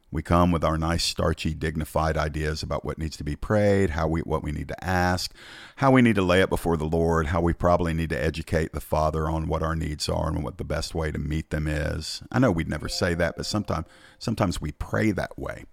We 0.10 0.22
come 0.22 0.52
with 0.52 0.64
our 0.64 0.78
nice, 0.78 1.04
starchy, 1.04 1.54
dignified 1.54 2.18
ideas 2.18 2.64
about 2.64 2.86
what 2.86 2.98
needs 2.98 3.18
to 3.18 3.26
be 3.26 3.36
prayed, 3.36 3.90
how 3.90 4.08
we, 4.08 4.22
what 4.22 4.42
we 4.42 4.54
need 4.54 4.70
to 4.70 4.84
ask, 4.84 5.34
how 5.78 5.92
we 5.92 6.02
need 6.02 6.16
to 6.16 6.22
lay 6.22 6.42
it 6.42 6.50
before 6.50 6.78
the 6.78 6.86
Lord, 6.86 7.28
how 7.28 7.42
we 7.42 7.52
probably 7.52 7.94
need 7.94 8.10
to 8.12 8.24
educate 8.24 8.72
the 8.72 8.80
Father 8.80 9.30
on 9.30 9.48
what 9.48 9.62
our 9.62 9.76
needs 9.76 10.08
are 10.08 10.30
and 10.30 10.44
what 10.44 10.58
the 10.58 10.64
best 10.64 10.96
way 10.96 11.12
to 11.12 11.20
meet 11.20 11.50
them 11.50 11.68
is. 11.68 12.24
I 12.32 12.40
know 12.40 12.52
we'd 12.52 12.70
never 12.70 12.88
say 12.88 13.16
that, 13.16 13.36
but 13.36 13.46
sometimes, 13.46 13.86
sometimes 14.18 14.62
we 14.62 14.72
pray 14.72 15.12
that 15.12 15.38
way. 15.38 15.66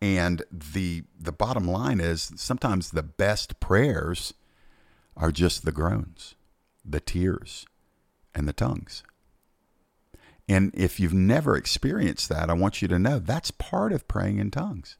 And 0.00 0.42
the 0.50 1.04
the 1.18 1.32
bottom 1.32 1.66
line 1.66 2.00
is 2.00 2.32
sometimes 2.36 2.90
the 2.90 3.02
best 3.02 3.60
prayers 3.60 4.34
are 5.16 5.30
just 5.30 5.64
the 5.64 5.72
groans, 5.72 6.34
the 6.84 7.00
tears, 7.00 7.66
and 8.34 8.48
the 8.48 8.52
tongues. 8.52 9.02
And 10.48 10.72
if 10.74 11.00
you've 11.00 11.14
never 11.14 11.56
experienced 11.56 12.28
that, 12.28 12.50
I 12.50 12.54
want 12.54 12.82
you 12.82 12.88
to 12.88 12.98
know 12.98 13.18
that's 13.18 13.50
part 13.50 13.92
of 13.92 14.06
praying 14.08 14.38
in 14.38 14.50
tongues. 14.50 14.98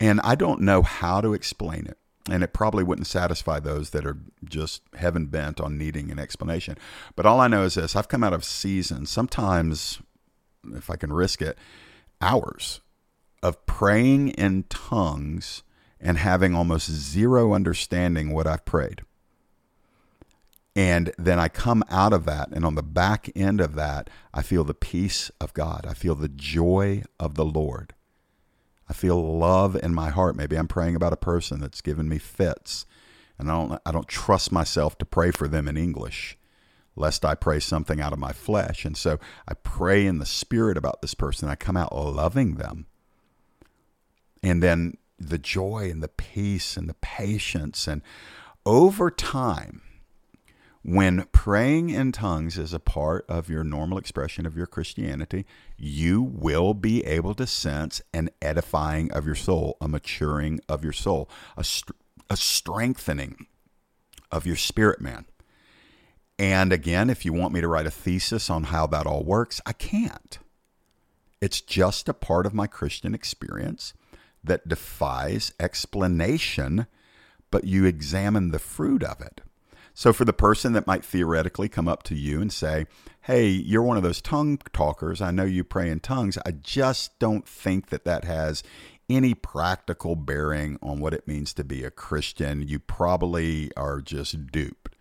And 0.00 0.20
I 0.22 0.34
don't 0.34 0.62
know 0.62 0.82
how 0.82 1.20
to 1.20 1.34
explain 1.34 1.86
it. 1.86 1.98
And 2.30 2.42
it 2.42 2.52
probably 2.52 2.84
wouldn't 2.84 3.08
satisfy 3.08 3.60
those 3.60 3.90
that 3.90 4.06
are 4.06 4.16
just 4.44 4.82
heaven 4.94 5.26
bent 5.26 5.60
on 5.60 5.76
needing 5.76 6.10
an 6.10 6.18
explanation. 6.18 6.78
But 7.16 7.26
all 7.26 7.40
I 7.40 7.48
know 7.48 7.64
is 7.64 7.74
this 7.74 7.96
I've 7.96 8.08
come 8.08 8.24
out 8.24 8.32
of 8.32 8.44
seasons, 8.44 9.10
sometimes, 9.10 10.00
if 10.72 10.88
I 10.88 10.96
can 10.96 11.12
risk 11.12 11.42
it, 11.42 11.58
hours 12.20 12.80
of 13.42 13.66
praying 13.66 14.28
in 14.30 14.64
tongues 14.64 15.62
and 16.00 16.18
having 16.18 16.54
almost 16.54 16.90
zero 16.90 17.52
understanding 17.52 18.32
what 18.32 18.46
I've 18.46 18.64
prayed. 18.64 19.02
And 20.74 21.12
then 21.18 21.38
I 21.38 21.48
come 21.48 21.84
out 21.90 22.14
of 22.14 22.24
that, 22.24 22.48
and 22.50 22.64
on 22.64 22.76
the 22.76 22.82
back 22.82 23.30
end 23.36 23.60
of 23.60 23.74
that, 23.74 24.08
I 24.32 24.40
feel 24.40 24.64
the 24.64 24.72
peace 24.72 25.30
of 25.38 25.52
God. 25.52 25.84
I 25.86 25.92
feel 25.92 26.14
the 26.14 26.30
joy 26.30 27.02
of 27.20 27.34
the 27.34 27.44
Lord. 27.44 27.94
I 28.88 28.94
feel 28.94 29.38
love 29.38 29.76
in 29.76 29.94
my 29.94 30.08
heart. 30.08 30.34
Maybe 30.34 30.56
I'm 30.56 30.68
praying 30.68 30.96
about 30.96 31.12
a 31.12 31.18
person 31.18 31.60
that's 31.60 31.82
given 31.82 32.08
me 32.08 32.18
fits, 32.18 32.86
and 33.38 33.50
I 33.50 33.54
don't, 33.54 33.80
I 33.84 33.92
don't 33.92 34.08
trust 34.08 34.50
myself 34.50 34.96
to 34.98 35.04
pray 35.04 35.30
for 35.30 35.46
them 35.46 35.68
in 35.68 35.76
English, 35.76 36.38
lest 36.96 37.22
I 37.22 37.34
pray 37.34 37.60
something 37.60 38.00
out 38.00 38.14
of 38.14 38.18
my 38.18 38.32
flesh. 38.32 38.86
And 38.86 38.96
so 38.96 39.18
I 39.46 39.54
pray 39.54 40.06
in 40.06 40.18
the 40.18 40.26
spirit 40.26 40.78
about 40.78 41.02
this 41.02 41.14
person. 41.14 41.48
I 41.48 41.54
come 41.54 41.76
out 41.76 41.94
loving 41.94 42.54
them. 42.54 42.86
And 44.42 44.62
then 44.62 44.96
the 45.18 45.38
joy 45.38 45.88
and 45.90 46.02
the 46.02 46.08
peace 46.08 46.76
and 46.76 46.88
the 46.88 46.94
patience. 46.94 47.86
And 47.86 48.02
over 48.64 49.10
time, 49.10 49.82
when 50.84 51.26
praying 51.30 51.90
in 51.90 52.10
tongues 52.10 52.58
is 52.58 52.72
a 52.72 52.80
part 52.80 53.24
of 53.28 53.48
your 53.48 53.62
normal 53.62 53.98
expression 53.98 54.46
of 54.46 54.56
your 54.56 54.66
Christianity, 54.66 55.46
you 55.76 56.22
will 56.22 56.74
be 56.74 57.04
able 57.04 57.34
to 57.36 57.46
sense 57.46 58.02
an 58.12 58.30
edifying 58.40 59.12
of 59.12 59.24
your 59.24 59.36
soul, 59.36 59.76
a 59.80 59.86
maturing 59.86 60.60
of 60.68 60.82
your 60.82 60.92
soul, 60.92 61.30
a, 61.56 61.64
a 62.28 62.36
strengthening 62.36 63.46
of 64.32 64.44
your 64.44 64.56
spirit 64.56 65.00
man. 65.00 65.26
And 66.36 66.72
again, 66.72 67.10
if 67.10 67.24
you 67.24 67.32
want 67.32 67.52
me 67.52 67.60
to 67.60 67.68
write 67.68 67.86
a 67.86 67.90
thesis 67.90 68.50
on 68.50 68.64
how 68.64 68.88
that 68.88 69.06
all 69.06 69.22
works, 69.22 69.60
I 69.64 69.72
can't. 69.72 70.38
It's 71.40 71.60
just 71.60 72.08
a 72.08 72.14
part 72.14 72.46
of 72.46 72.54
my 72.54 72.66
Christian 72.66 73.14
experience 73.14 73.94
that 74.42 74.66
defies 74.66 75.52
explanation, 75.60 76.86
but 77.52 77.64
you 77.64 77.84
examine 77.84 78.50
the 78.50 78.58
fruit 78.58 79.04
of 79.04 79.20
it. 79.20 79.42
So, 79.94 80.12
for 80.12 80.24
the 80.24 80.32
person 80.32 80.72
that 80.72 80.86
might 80.86 81.04
theoretically 81.04 81.68
come 81.68 81.88
up 81.88 82.02
to 82.04 82.14
you 82.14 82.40
and 82.40 82.52
say, 82.52 82.86
Hey, 83.22 83.48
you're 83.48 83.82
one 83.82 83.96
of 83.96 84.02
those 84.02 84.20
tongue 84.20 84.58
talkers. 84.72 85.20
I 85.20 85.30
know 85.30 85.44
you 85.44 85.64
pray 85.64 85.90
in 85.90 86.00
tongues. 86.00 86.38
I 86.44 86.52
just 86.52 87.18
don't 87.18 87.46
think 87.46 87.90
that 87.90 88.04
that 88.04 88.24
has 88.24 88.62
any 89.08 89.34
practical 89.34 90.16
bearing 90.16 90.78
on 90.82 90.98
what 90.98 91.14
it 91.14 91.28
means 91.28 91.52
to 91.54 91.64
be 91.64 91.84
a 91.84 91.90
Christian. 91.90 92.66
You 92.66 92.78
probably 92.78 93.70
are 93.76 94.00
just 94.00 94.50
duped. 94.50 94.96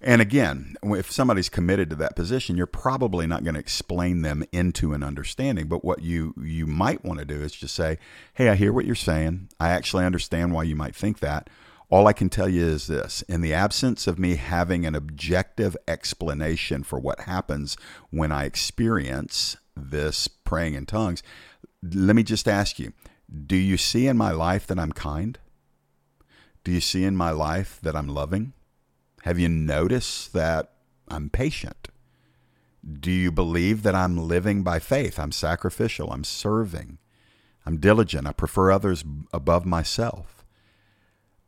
And 0.00 0.20
again, 0.20 0.76
if 0.82 1.10
somebody's 1.10 1.48
committed 1.48 1.88
to 1.90 1.96
that 1.96 2.14
position, 2.14 2.56
you're 2.56 2.66
probably 2.66 3.26
not 3.26 3.42
going 3.42 3.54
to 3.54 3.60
explain 3.60 4.20
them 4.20 4.44
into 4.52 4.92
an 4.92 5.02
understanding. 5.02 5.66
But 5.66 5.84
what 5.84 6.02
you 6.02 6.34
you 6.42 6.66
might 6.66 7.04
want 7.04 7.20
to 7.20 7.24
do 7.24 7.40
is 7.40 7.52
just 7.52 7.74
say, 7.74 7.98
"Hey, 8.34 8.50
I 8.50 8.54
hear 8.54 8.72
what 8.72 8.84
you're 8.84 8.94
saying. 8.94 9.48
I 9.58 9.70
actually 9.70 10.04
understand 10.04 10.52
why 10.52 10.64
you 10.64 10.76
might 10.76 10.94
think 10.94 11.20
that. 11.20 11.48
All 11.94 12.08
I 12.08 12.12
can 12.12 12.28
tell 12.28 12.48
you 12.48 12.66
is 12.66 12.88
this 12.88 13.22
in 13.28 13.40
the 13.40 13.54
absence 13.54 14.08
of 14.08 14.18
me 14.18 14.34
having 14.34 14.84
an 14.84 14.96
objective 14.96 15.76
explanation 15.86 16.82
for 16.82 16.98
what 16.98 17.20
happens 17.20 17.76
when 18.10 18.32
I 18.32 18.46
experience 18.46 19.56
this 19.76 20.26
praying 20.26 20.74
in 20.74 20.86
tongues, 20.86 21.22
let 21.80 22.16
me 22.16 22.24
just 22.24 22.48
ask 22.48 22.80
you 22.80 22.94
do 23.46 23.54
you 23.54 23.76
see 23.76 24.08
in 24.08 24.16
my 24.16 24.32
life 24.32 24.66
that 24.66 24.78
I'm 24.80 24.90
kind? 24.90 25.38
Do 26.64 26.72
you 26.72 26.80
see 26.80 27.04
in 27.04 27.14
my 27.14 27.30
life 27.30 27.78
that 27.82 27.94
I'm 27.94 28.08
loving? 28.08 28.54
Have 29.22 29.38
you 29.38 29.48
noticed 29.48 30.32
that 30.32 30.72
I'm 31.06 31.30
patient? 31.30 31.90
Do 32.92 33.12
you 33.12 33.30
believe 33.30 33.84
that 33.84 33.94
I'm 33.94 34.16
living 34.16 34.64
by 34.64 34.80
faith? 34.80 35.16
I'm 35.16 35.30
sacrificial. 35.30 36.10
I'm 36.10 36.24
serving. 36.24 36.98
I'm 37.64 37.76
diligent. 37.76 38.26
I 38.26 38.32
prefer 38.32 38.72
others 38.72 39.04
above 39.32 39.64
myself. 39.64 40.33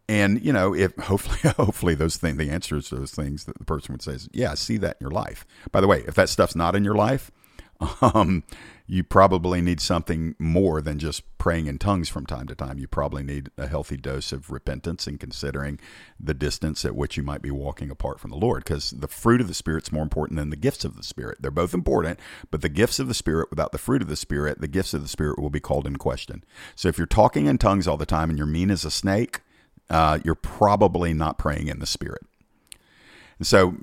And 0.08 0.44
you 0.44 0.52
know, 0.52 0.74
if 0.74 0.94
hopefully, 0.98 1.52
hopefully 1.56 1.94
those 1.94 2.16
things, 2.16 2.38
the 2.38 2.50
answers 2.50 2.88
to 2.88 2.96
those 2.96 3.12
things 3.12 3.44
that 3.44 3.58
the 3.58 3.64
person 3.64 3.92
would 3.92 4.02
say 4.02 4.12
is, 4.12 4.28
yeah, 4.32 4.52
I 4.52 4.54
see 4.54 4.76
that 4.78 4.96
in 5.00 5.04
your 5.04 5.10
life. 5.10 5.46
By 5.72 5.80
the 5.80 5.86
way, 5.86 6.04
if 6.06 6.14
that 6.14 6.28
stuff's 6.28 6.56
not 6.56 6.76
in 6.76 6.84
your 6.84 6.94
life, 6.94 7.30
um, 8.00 8.44
you 8.86 9.02
probably 9.02 9.60
need 9.60 9.80
something 9.80 10.34
more 10.38 10.80
than 10.80 10.98
just 10.98 11.22
praying 11.38 11.66
in 11.66 11.78
tongues 11.78 12.08
from 12.08 12.24
time 12.24 12.46
to 12.46 12.54
time. 12.54 12.78
You 12.78 12.86
probably 12.86 13.22
need 13.22 13.50
a 13.58 13.66
healthy 13.66 13.96
dose 13.96 14.32
of 14.32 14.50
repentance 14.50 15.06
and 15.06 15.18
considering 15.18 15.80
the 16.20 16.34
distance 16.34 16.84
at 16.84 16.94
which 16.94 17.16
you 17.16 17.22
might 17.22 17.42
be 17.42 17.50
walking 17.50 17.90
apart 17.90 18.20
from 18.20 18.30
the 18.30 18.36
Lord. 18.36 18.64
Because 18.64 18.92
the 18.92 19.08
fruit 19.08 19.40
of 19.40 19.48
the 19.48 19.54
Spirit's 19.54 19.92
more 19.92 20.04
important 20.04 20.38
than 20.38 20.50
the 20.50 20.56
gifts 20.56 20.84
of 20.84 20.96
the 20.96 21.02
Spirit. 21.02 21.38
They're 21.40 21.50
both 21.50 21.74
important, 21.74 22.20
but 22.50 22.62
the 22.62 22.68
gifts 22.68 22.98
of 22.98 23.08
the 23.08 23.14
Spirit 23.14 23.50
without 23.50 23.72
the 23.72 23.78
fruit 23.78 24.02
of 24.02 24.08
the 24.08 24.16
Spirit, 24.16 24.60
the 24.60 24.68
gifts 24.68 24.94
of 24.94 25.02
the 25.02 25.08
Spirit 25.08 25.40
will 25.40 25.50
be 25.50 25.60
called 25.60 25.86
in 25.86 25.96
question. 25.96 26.44
So 26.76 26.88
if 26.88 26.96
you're 26.96 27.06
talking 27.06 27.46
in 27.46 27.58
tongues 27.58 27.88
all 27.88 27.96
the 27.96 28.06
time 28.06 28.30
and 28.30 28.38
you're 28.38 28.46
mean 28.46 28.70
as 28.70 28.84
a 28.84 28.90
snake, 28.90 29.40
uh, 29.88 30.18
you're 30.24 30.34
probably 30.34 31.12
not 31.12 31.38
praying 31.38 31.68
in 31.68 31.78
the 31.78 31.86
Spirit. 31.86 32.22
And 33.38 33.46
so, 33.46 33.76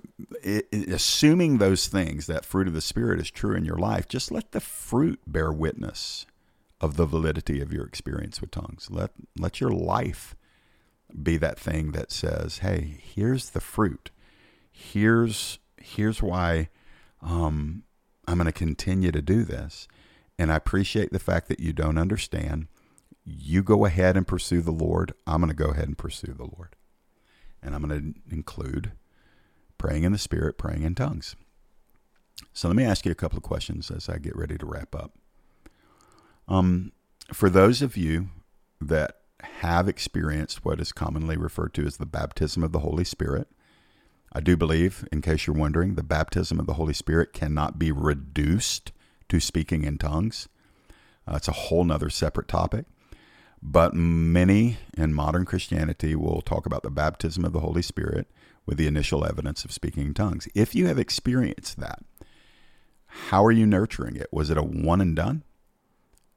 it, 0.43 0.67
it, 0.71 0.89
assuming 0.89 1.57
those 1.57 1.87
things, 1.87 2.25
that 2.25 2.45
fruit 2.45 2.67
of 2.67 2.73
the 2.73 2.81
Spirit 2.81 3.19
is 3.19 3.29
true 3.29 3.55
in 3.55 3.65
your 3.65 3.77
life, 3.77 4.07
just 4.07 4.31
let 4.31 4.51
the 4.51 4.59
fruit 4.59 5.19
bear 5.27 5.51
witness 5.51 6.25
of 6.81 6.97
the 6.97 7.05
validity 7.05 7.61
of 7.61 7.71
your 7.71 7.85
experience 7.85 8.41
with 8.41 8.51
tongues. 8.51 8.89
Let 8.91 9.11
let 9.37 9.61
your 9.61 9.71
life 9.71 10.35
be 11.21 11.37
that 11.37 11.57
thing 11.57 11.91
that 11.91 12.11
says, 12.11 12.57
"Hey, 12.57 12.99
here's 13.01 13.51
the 13.51 13.61
fruit. 13.61 14.11
Here's 14.69 15.59
here's 15.77 16.21
why 16.21 16.69
um, 17.21 17.83
I'm 18.27 18.37
going 18.37 18.47
to 18.47 18.51
continue 18.51 19.11
to 19.11 19.21
do 19.21 19.43
this." 19.43 19.87
And 20.37 20.51
I 20.51 20.55
appreciate 20.55 21.13
the 21.13 21.19
fact 21.19 21.47
that 21.47 21.59
you 21.59 21.71
don't 21.71 21.97
understand 21.97 22.67
you 23.25 23.63
go 23.63 23.85
ahead 23.85 24.17
and 24.17 24.27
pursue 24.27 24.61
the 24.61 24.71
Lord. 24.71 25.13
I'm 25.25 25.39
going 25.39 25.49
to 25.49 25.55
go 25.55 25.71
ahead 25.71 25.87
and 25.87 25.97
pursue 25.97 26.33
the 26.33 26.43
Lord. 26.43 26.75
And 27.61 27.73
I'm 27.73 27.83
going 27.83 28.13
to 28.29 28.33
include 28.35 28.91
praying 29.77 30.03
in 30.03 30.11
the 30.11 30.17
Spirit, 30.17 30.57
praying 30.57 30.83
in 30.83 30.95
tongues. 30.95 31.35
So 32.51 32.67
let 32.67 32.75
me 32.75 32.83
ask 32.83 33.05
you 33.05 33.11
a 33.11 33.15
couple 33.15 33.37
of 33.37 33.43
questions 33.43 33.89
as 33.89 34.09
I 34.09 34.17
get 34.17 34.35
ready 34.35 34.57
to 34.57 34.65
wrap 34.65 34.93
up. 34.95 35.13
Um, 36.47 36.91
for 37.31 37.49
those 37.49 37.81
of 37.81 37.95
you 37.95 38.29
that 38.81 39.17
have 39.61 39.87
experienced 39.87 40.65
what 40.65 40.79
is 40.79 40.91
commonly 40.91 41.37
referred 41.37 41.73
to 41.75 41.85
as 41.85 41.97
the 41.97 42.05
baptism 42.05 42.63
of 42.63 42.71
the 42.71 42.79
Holy 42.79 43.03
Spirit, 43.03 43.47
I 44.33 44.39
do 44.39 44.57
believe, 44.57 45.07
in 45.11 45.21
case 45.21 45.45
you're 45.47 45.55
wondering, 45.55 45.95
the 45.95 46.03
baptism 46.03 46.59
of 46.59 46.65
the 46.65 46.73
Holy 46.73 46.93
Spirit 46.93 47.33
cannot 47.33 47.77
be 47.77 47.91
reduced 47.91 48.91
to 49.29 49.39
speaking 49.39 49.83
in 49.83 49.97
tongues. 49.97 50.49
Uh, 51.27 51.35
it's 51.35 51.47
a 51.47 51.53
whole 51.53 51.83
nother 51.83 52.09
separate 52.09 52.47
topic. 52.47 52.85
But 53.65 53.93
many 53.93 54.77
in 54.97 55.13
modern 55.13 55.45
Christianity 55.45 56.15
will 56.15 56.41
talk 56.41 56.65
about 56.65 56.83
the 56.83 56.91
baptism 56.91 57.45
of 57.45 57.53
the 57.53 57.61
Holy 57.61 57.81
Spirit 57.81 58.27
with 58.65 58.77
the 58.77 58.87
initial 58.87 59.25
evidence 59.25 59.63
of 59.63 59.71
speaking 59.71 60.05
in 60.07 60.13
tongues. 60.13 60.47
If 60.53 60.75
you 60.75 60.87
have 60.87 60.99
experienced 60.99 61.79
that, 61.79 61.99
how 63.29 63.45
are 63.45 63.51
you 63.51 63.65
nurturing 63.65 64.17
it? 64.17 64.27
Was 64.31 64.49
it 64.49 64.57
a 64.57 64.63
one 64.63 64.99
and 64.99 65.15
done? 65.15 65.43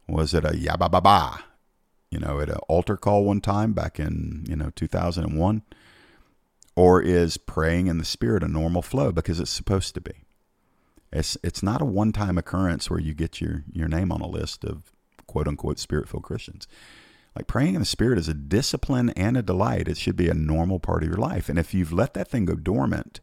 Was 0.08 0.34
it 0.34 0.44
a 0.44 0.56
ya 0.56 0.76
ba 0.76 0.88
ba 0.88 1.00
ba? 1.00 1.44
you 2.10 2.18
know, 2.18 2.40
at 2.40 2.48
an 2.48 2.56
altar 2.68 2.96
call 2.96 3.24
one 3.24 3.40
time 3.40 3.72
back 3.72 3.98
in, 3.98 4.44
you 4.48 4.56
know, 4.56 4.70
2001? 4.74 5.62
Or 6.74 7.00
is 7.00 7.36
praying 7.36 7.86
in 7.86 7.98
the 7.98 8.04
Spirit 8.04 8.42
a 8.42 8.48
normal 8.48 8.82
flow 8.82 9.12
because 9.12 9.40
it's 9.40 9.50
supposed 9.50 9.94
to 9.94 10.00
be? 10.00 10.12
It's, 11.12 11.36
it's 11.42 11.62
not 11.62 11.80
a 11.80 11.86
one 11.86 12.12
time 12.12 12.36
occurrence 12.36 12.90
where 12.90 13.00
you 13.00 13.14
get 13.14 13.40
your, 13.40 13.64
your 13.72 13.88
name 13.88 14.12
on 14.12 14.20
a 14.20 14.28
list 14.28 14.64
of 14.64 14.92
quote 15.26 15.48
unquote 15.48 15.78
spirit 15.78 16.08
filled 16.08 16.24
Christians. 16.24 16.66
Like 17.36 17.46
praying 17.46 17.74
in 17.74 17.80
the 17.80 17.86
Spirit 17.86 18.18
is 18.18 18.28
a 18.28 18.34
discipline 18.34 19.10
and 19.10 19.36
a 19.36 19.42
delight. 19.42 19.88
It 19.88 19.98
should 19.98 20.16
be 20.16 20.30
a 20.30 20.34
normal 20.34 20.80
part 20.80 21.02
of 21.02 21.08
your 21.10 21.18
life. 21.18 21.50
And 21.50 21.58
if 21.58 21.74
you've 21.74 21.92
let 21.92 22.14
that 22.14 22.28
thing 22.28 22.46
go 22.46 22.54
dormant, 22.54 23.20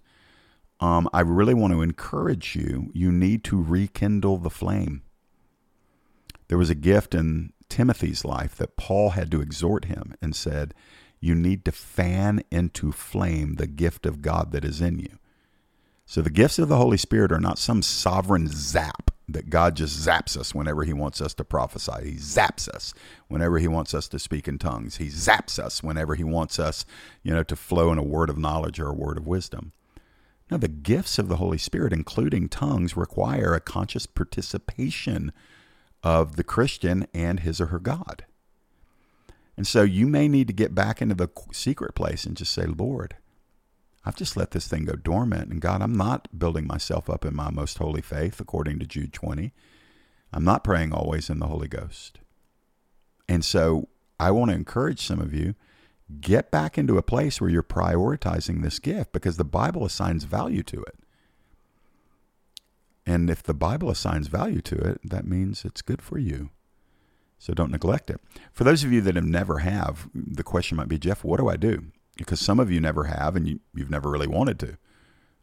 um, 0.80 1.10
I 1.12 1.21
really 1.21 1.56
want 1.56 1.73
to 1.73 1.82
encourage 1.82 2.56
you. 2.56 2.91
You 2.93 3.12
need 3.12 3.43
to 3.45 3.62
rekindle 3.62 4.38
the 4.38 4.52
flame. 4.52 5.02
There 6.47 6.60
was 6.60 6.69
a 6.69 6.76
gift 6.76 7.15
in 7.15 7.54
Timothy's 7.69 8.23
life 8.23 8.56
that 8.58 8.78
Paul 8.78 9.12
had 9.12 9.32
to 9.32 9.41
exhort 9.41 9.86
him 9.86 10.13
and 10.21 10.36
said, 10.36 10.76
You 11.19 11.34
need 11.34 11.65
to 11.65 11.71
fan 11.71 12.43
into 12.52 12.91
flame 12.91 13.56
the 13.56 13.65
gift 13.65 14.06
of 14.06 14.21
God 14.21 14.52
that 14.52 14.63
is 14.63 14.80
in 14.80 14.99
you. 14.99 15.17
So 16.06 16.21
the 16.21 16.30
gifts 16.30 16.60
of 16.60 16.69
the 16.69 16.78
Holy 16.78 16.97
Spirit 16.97 17.32
are 17.32 17.39
not 17.39 17.58
some 17.58 17.82
sovereign 17.82 18.47
zap 18.47 19.10
that 19.29 19.49
God 19.49 19.75
just 19.75 20.05
zaps 20.05 20.38
us 20.38 20.53
whenever 20.53 20.83
He 20.83 20.93
wants 20.93 21.21
us 21.21 21.33
to 21.36 21.43
prophesy. 21.43 22.12
He 22.12 22.15
zaps 22.17 22.67
us 22.67 22.93
whenever 23.27 23.57
He 23.57 23.67
wants 23.67 23.93
us 23.93 24.07
to 24.09 24.19
speak 24.19 24.47
in 24.47 24.57
tongues. 24.59 24.97
He 24.97 25.07
zaps 25.07 25.59
us 25.59 25.81
whenever 25.81 26.15
He 26.15 26.23
wants 26.23 26.59
us, 26.59 26.86
you 27.23 27.33
know, 27.33 27.43
to 27.43 27.55
flow 27.55 27.91
in 27.91 27.97
a 27.97 28.03
word 28.03 28.29
of 28.29 28.38
knowledge 28.38 28.79
or 28.79 28.89
a 28.89 28.93
word 28.93 29.17
of 29.17 29.27
wisdom. 29.27 29.71
Now, 30.51 30.57
the 30.57 30.67
gifts 30.67 31.17
of 31.17 31.29
the 31.29 31.38
Holy 31.38 31.57
Spirit, 31.57 31.93
including 31.93 32.49
tongues, 32.49 32.97
require 32.97 33.53
a 33.53 33.62
conscious 33.62 34.05
participation 34.05 35.31
of 36.03 36.36
the 36.36 36.43
Christian 36.43 37.07
and 37.13 37.39
his 37.39 37.62
or 37.62 37.67
her 37.67 37.79
God. 37.79 38.25
And 39.55 39.65
so 39.65 39.83
you 39.83 40.05
may 40.07 40.27
need 40.27 40.47
to 40.47 40.53
get 40.53 40.75
back 40.75 41.01
into 41.01 41.15
the 41.15 41.29
secret 41.51 41.95
place 41.95 42.25
and 42.25 42.36
just 42.36 42.51
say, 42.51 42.65
Lord, 42.65 43.15
I've 44.05 44.15
just 44.15 44.35
let 44.35 44.51
this 44.51 44.67
thing 44.67 44.85
go 44.85 44.95
dormant. 44.95 45.51
And 45.51 45.61
God, 45.61 45.81
I'm 45.81 45.95
not 45.95 46.27
building 46.37 46.67
myself 46.67 47.09
up 47.09 47.25
in 47.25 47.35
my 47.35 47.49
most 47.49 47.77
holy 47.77 48.01
faith, 48.01 48.39
according 48.39 48.79
to 48.79 48.85
Jude 48.85 49.13
20. 49.13 49.53
I'm 50.33 50.43
not 50.43 50.63
praying 50.63 50.93
always 50.93 51.29
in 51.29 51.39
the 51.39 51.47
Holy 51.47 51.67
Ghost. 51.67 52.19
And 53.29 53.45
so 53.45 53.87
I 54.19 54.31
want 54.31 54.51
to 54.51 54.57
encourage 54.57 55.05
some 55.05 55.19
of 55.19 55.33
you 55.33 55.55
get 56.19 56.51
back 56.51 56.77
into 56.77 56.97
a 56.97 57.03
place 57.03 57.39
where 57.39 57.49
you're 57.49 57.63
prioritizing 57.63 58.61
this 58.61 58.79
gift 58.79 59.13
because 59.13 59.37
the 59.37 59.45
Bible 59.45 59.85
assigns 59.85 60.25
value 60.25 60.63
to 60.63 60.81
it. 60.81 60.99
And 63.05 63.29
if 63.29 63.43
the 63.43 63.53
Bible 63.53 63.89
assigns 63.89 64.27
value 64.27 64.61
to 64.61 64.75
it, 64.75 65.01
that 65.03 65.25
means 65.25 65.65
it's 65.65 65.81
good 65.81 66.01
for 66.01 66.17
you. 66.17 66.49
So 67.37 67.53
don't 67.53 67.71
neglect 67.71 68.09
it. 68.09 68.21
For 68.53 68.63
those 68.63 68.83
of 68.83 68.93
you 68.93 69.01
that 69.01 69.15
have 69.15 69.25
never 69.25 69.59
have, 69.59 70.07
the 70.13 70.43
question 70.43 70.77
might 70.77 70.87
be, 70.87 70.97
Jeff, 70.97 71.23
what 71.23 71.39
do 71.39 71.49
I 71.49 71.57
do? 71.57 71.87
Because 72.17 72.39
some 72.39 72.60
of 72.60 72.71
you 72.71 72.80
never 72.80 73.06
have 73.06 73.36
and 73.36 73.47
you, 73.47 73.60
you've 73.73 73.89
never 73.89 74.10
really 74.10 74.28
wanted 74.28 74.60
to. 74.60 74.78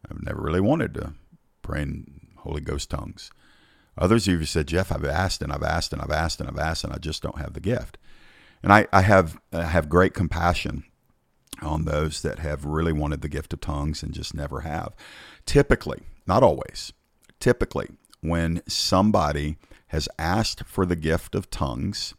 I've 0.08 0.22
never 0.22 0.40
really 0.40 0.60
wanted 0.60 0.94
to 0.94 1.14
pray 1.62 1.82
in 1.82 2.28
Holy 2.38 2.60
Ghost 2.60 2.90
tongues. 2.90 3.30
Others 3.98 4.26
of 4.26 4.32
you 4.32 4.38
have 4.38 4.48
said, 4.48 4.68
Jeff, 4.68 4.92
I've 4.92 5.04
asked 5.04 5.42
and 5.42 5.52
I've 5.52 5.62
asked 5.62 5.92
and 5.92 6.00
I've 6.00 6.10
asked 6.10 6.40
and 6.40 6.48
I've 6.48 6.58
asked 6.58 6.84
and 6.84 6.92
I 6.92 6.98
just 6.98 7.22
don't 7.22 7.38
have 7.38 7.52
the 7.52 7.60
gift. 7.60 7.98
And 8.62 8.72
I, 8.72 8.86
I 8.92 9.02
have 9.02 9.40
I 9.52 9.64
have 9.64 9.88
great 9.88 10.14
compassion 10.14 10.84
on 11.62 11.84
those 11.84 12.22
that 12.22 12.38
have 12.38 12.64
really 12.64 12.92
wanted 12.92 13.20
the 13.20 13.28
gift 13.28 13.52
of 13.52 13.60
tongues 13.60 14.02
and 14.02 14.12
just 14.12 14.34
never 14.34 14.60
have. 14.60 14.94
Typically, 15.46 16.02
not 16.26 16.42
always, 16.42 16.92
typically, 17.38 17.88
when 18.20 18.62
somebody 18.66 19.56
has 19.88 20.08
asked 20.18 20.64
for 20.64 20.86
the 20.86 20.96
gift 20.96 21.34
of 21.34 21.50
tongues 21.50 22.14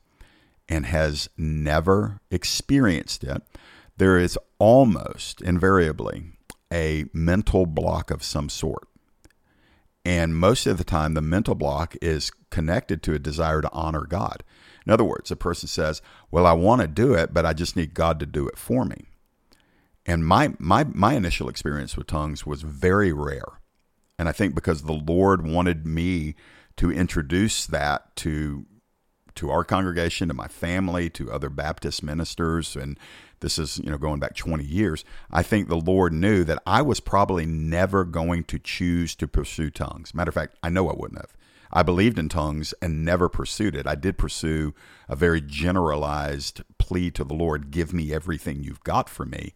and 0.67 0.85
has 0.85 1.29
never 1.37 2.19
experienced 2.29 3.23
it, 3.23 3.41
there 4.01 4.17
is 4.17 4.35
almost 4.57 5.41
invariably 5.41 6.23
a 6.73 7.05
mental 7.13 7.67
block 7.67 8.09
of 8.09 8.23
some 8.23 8.49
sort. 8.49 8.87
And 10.03 10.35
most 10.35 10.65
of 10.65 10.79
the 10.79 10.83
time, 10.83 11.13
the 11.13 11.21
mental 11.21 11.53
block 11.53 11.95
is 12.01 12.31
connected 12.49 13.03
to 13.03 13.13
a 13.13 13.19
desire 13.19 13.61
to 13.61 13.71
honor 13.71 14.07
God. 14.07 14.43
In 14.87 14.91
other 14.91 15.03
words, 15.03 15.29
a 15.29 15.35
person 15.35 15.67
says, 15.67 16.01
Well, 16.31 16.47
I 16.47 16.53
want 16.53 16.81
to 16.81 16.87
do 16.87 17.13
it, 17.13 17.31
but 17.31 17.45
I 17.45 17.53
just 17.53 17.75
need 17.75 17.93
God 17.93 18.19
to 18.21 18.25
do 18.25 18.47
it 18.47 18.57
for 18.57 18.85
me. 18.85 19.05
And 20.07 20.25
my, 20.25 20.55
my, 20.57 20.83
my 20.83 21.13
initial 21.13 21.47
experience 21.47 21.95
with 21.95 22.07
tongues 22.07 22.43
was 22.43 22.63
very 22.63 23.13
rare. 23.13 23.59
And 24.17 24.27
I 24.27 24.31
think 24.31 24.55
because 24.55 24.81
the 24.81 24.93
Lord 24.93 25.45
wanted 25.45 25.85
me 25.85 26.33
to 26.77 26.91
introduce 26.91 27.67
that 27.67 28.15
to 28.15 28.65
to 29.35 29.49
our 29.49 29.63
congregation, 29.63 30.27
to 30.27 30.33
my 30.33 30.47
family, 30.47 31.09
to 31.09 31.31
other 31.31 31.49
Baptist 31.49 32.03
ministers, 32.03 32.75
and 32.75 32.99
this 33.41 33.59
is 33.59 33.79
you 33.79 33.89
know 33.89 33.97
going 33.97 34.19
back 34.19 34.35
20 34.35 34.63
years 34.63 35.03
i 35.29 35.43
think 35.43 35.67
the 35.67 35.75
lord 35.75 36.13
knew 36.13 36.43
that 36.43 36.61
i 36.65 36.81
was 36.81 36.99
probably 36.99 37.45
never 37.45 38.05
going 38.05 38.43
to 38.45 38.57
choose 38.57 39.15
to 39.15 39.27
pursue 39.27 39.69
tongues. 39.69 40.15
Matter 40.15 40.29
of 40.29 40.35
fact 40.35 40.55
i 40.63 40.69
know 40.69 40.89
i 40.89 40.93
wouldn't 40.93 41.19
have. 41.19 41.33
I 41.73 41.83
believed 41.83 42.19
in 42.19 42.27
tongues 42.27 42.73
and 42.81 43.05
never 43.05 43.29
pursued 43.29 43.75
it. 43.75 43.87
I 43.87 43.95
did 43.95 44.17
pursue 44.17 44.73
a 45.07 45.15
very 45.15 45.39
generalized 45.39 46.63
plea 46.77 47.11
to 47.11 47.23
the 47.23 47.33
lord 47.33 47.71
give 47.71 47.93
me 47.93 48.13
everything 48.13 48.63
you've 48.63 48.83
got 48.83 49.09
for 49.09 49.25
me. 49.25 49.53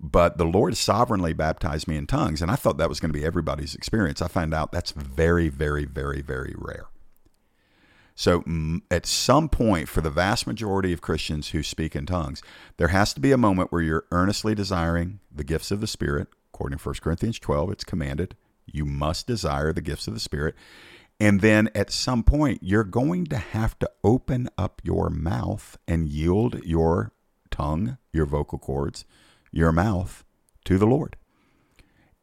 But 0.00 0.38
the 0.38 0.44
lord 0.44 0.76
sovereignly 0.76 1.32
baptized 1.32 1.88
me 1.88 1.96
in 1.96 2.06
tongues 2.06 2.42
and 2.42 2.50
i 2.50 2.56
thought 2.56 2.78
that 2.78 2.88
was 2.88 3.00
going 3.00 3.12
to 3.12 3.18
be 3.18 3.24
everybody's 3.24 3.74
experience. 3.74 4.22
I 4.22 4.28
find 4.28 4.54
out 4.54 4.72
that's 4.72 4.92
very 4.92 5.48
very 5.48 5.84
very 5.84 6.22
very 6.22 6.54
rare 6.56 6.86
so, 8.22 8.44
at 8.88 9.04
some 9.04 9.48
point, 9.48 9.88
for 9.88 10.00
the 10.00 10.08
vast 10.08 10.46
majority 10.46 10.92
of 10.92 11.00
Christians 11.00 11.48
who 11.48 11.64
speak 11.64 11.96
in 11.96 12.06
tongues, 12.06 12.40
there 12.76 12.86
has 12.86 13.12
to 13.14 13.20
be 13.20 13.32
a 13.32 13.36
moment 13.36 13.72
where 13.72 13.82
you're 13.82 14.04
earnestly 14.12 14.54
desiring 14.54 15.18
the 15.34 15.42
gifts 15.42 15.72
of 15.72 15.80
the 15.80 15.88
Spirit. 15.88 16.28
According 16.54 16.78
to 16.78 16.88
1 16.88 16.94
Corinthians 17.02 17.40
12, 17.40 17.72
it's 17.72 17.82
commanded. 17.82 18.36
You 18.64 18.84
must 18.84 19.26
desire 19.26 19.72
the 19.72 19.80
gifts 19.80 20.06
of 20.06 20.14
the 20.14 20.20
Spirit. 20.20 20.54
And 21.18 21.40
then 21.40 21.68
at 21.74 21.90
some 21.90 22.22
point, 22.22 22.60
you're 22.62 22.84
going 22.84 23.26
to 23.26 23.38
have 23.38 23.76
to 23.80 23.90
open 24.04 24.48
up 24.56 24.80
your 24.84 25.10
mouth 25.10 25.76
and 25.88 26.06
yield 26.06 26.64
your 26.64 27.10
tongue, 27.50 27.98
your 28.12 28.26
vocal 28.26 28.60
cords, 28.60 29.04
your 29.50 29.72
mouth 29.72 30.22
to 30.66 30.78
the 30.78 30.86
Lord. 30.86 31.16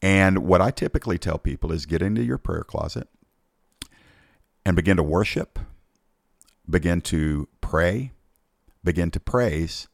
And 0.02 0.46
what 0.46 0.62
I 0.62 0.72
typically 0.72 1.18
tell 1.18 1.40
people 1.40 1.74
is 1.74 1.86
get 1.86 2.02
into 2.02 2.24
your 2.24 2.38
prayer 2.38 2.64
closet 2.64 3.10
and 4.66 4.78
begin 4.78 4.96
to 4.96 5.04
worship 5.04 5.60
begin 6.70 7.02
to 7.02 7.48
pray, 7.62 8.12
begin 8.84 9.12
to 9.12 9.20
praise. 9.20 9.88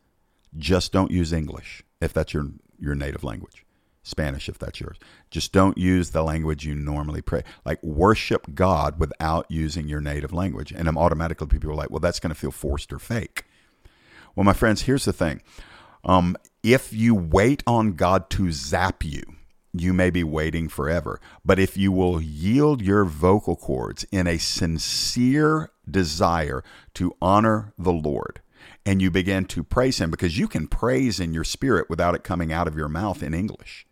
Just 0.57 0.91
don't 0.91 1.11
use 1.11 1.33
English 1.33 1.83
if 2.01 2.13
that's 2.13 2.33
your, 2.33 2.47
your 2.79 2.95
native 2.95 3.23
language. 3.23 3.65
Spanish 4.03 4.47
if 4.47 4.59
that's 4.59 4.79
yours. 4.79 4.97
Just 5.31 5.51
don't 5.51 5.77
use 5.77 6.11
the 6.11 6.23
language 6.23 6.63
you 6.63 6.75
normally 6.75 7.21
pray. 7.21 7.43
Like 7.65 7.81
worship 7.81 8.53
God 8.53 8.99
without 8.99 9.49
using 9.49 9.87
your 9.87 9.99
native 9.99 10.31
language. 10.31 10.71
And 10.71 10.87
I'm 10.87 10.97
automatically 10.97 11.47
people 11.47 11.71
are 11.71 11.75
like, 11.75 11.89
well, 11.89 11.99
that's 11.99 12.19
going 12.19 12.33
to 12.33 12.39
feel 12.39 12.51
forced 12.51 12.93
or 12.93 12.99
fake. 12.99 13.45
Well, 14.35 14.43
my 14.43 14.53
friends, 14.53 14.83
here's 14.83 15.05
the 15.05 15.13
thing. 15.13 15.41
Um, 16.03 16.37
if 16.61 16.93
you 16.93 17.15
wait 17.15 17.63
on 17.65 17.93
God 17.93 18.29
to 18.31 18.51
zap 18.51 19.03
you, 19.03 19.23
you 19.81 19.93
may 19.93 20.09
be 20.09 20.23
waiting 20.23 20.67
forever. 20.67 21.19
But 21.43 21.59
if 21.59 21.77
you 21.77 21.91
will 21.91 22.21
yield 22.21 22.81
your 22.81 23.05
vocal 23.05 23.55
cords 23.55 24.05
in 24.11 24.27
a 24.27 24.37
sincere 24.37 25.71
desire 25.89 26.63
to 26.95 27.15
honor 27.21 27.73
the 27.77 27.93
Lord, 27.93 28.41
and 28.85 29.01
you 29.01 29.11
begin 29.11 29.45
to 29.45 29.63
praise 29.63 29.99
Him, 29.99 30.11
because 30.11 30.37
you 30.37 30.47
can 30.47 30.67
praise 30.67 31.19
in 31.19 31.33
your 31.33 31.43
spirit 31.43 31.89
without 31.89 32.15
it 32.15 32.23
coming 32.23 32.53
out 32.53 32.67
of 32.67 32.75
your 32.75 32.89
mouth 32.89 33.23
in 33.23 33.33
English. 33.33 33.85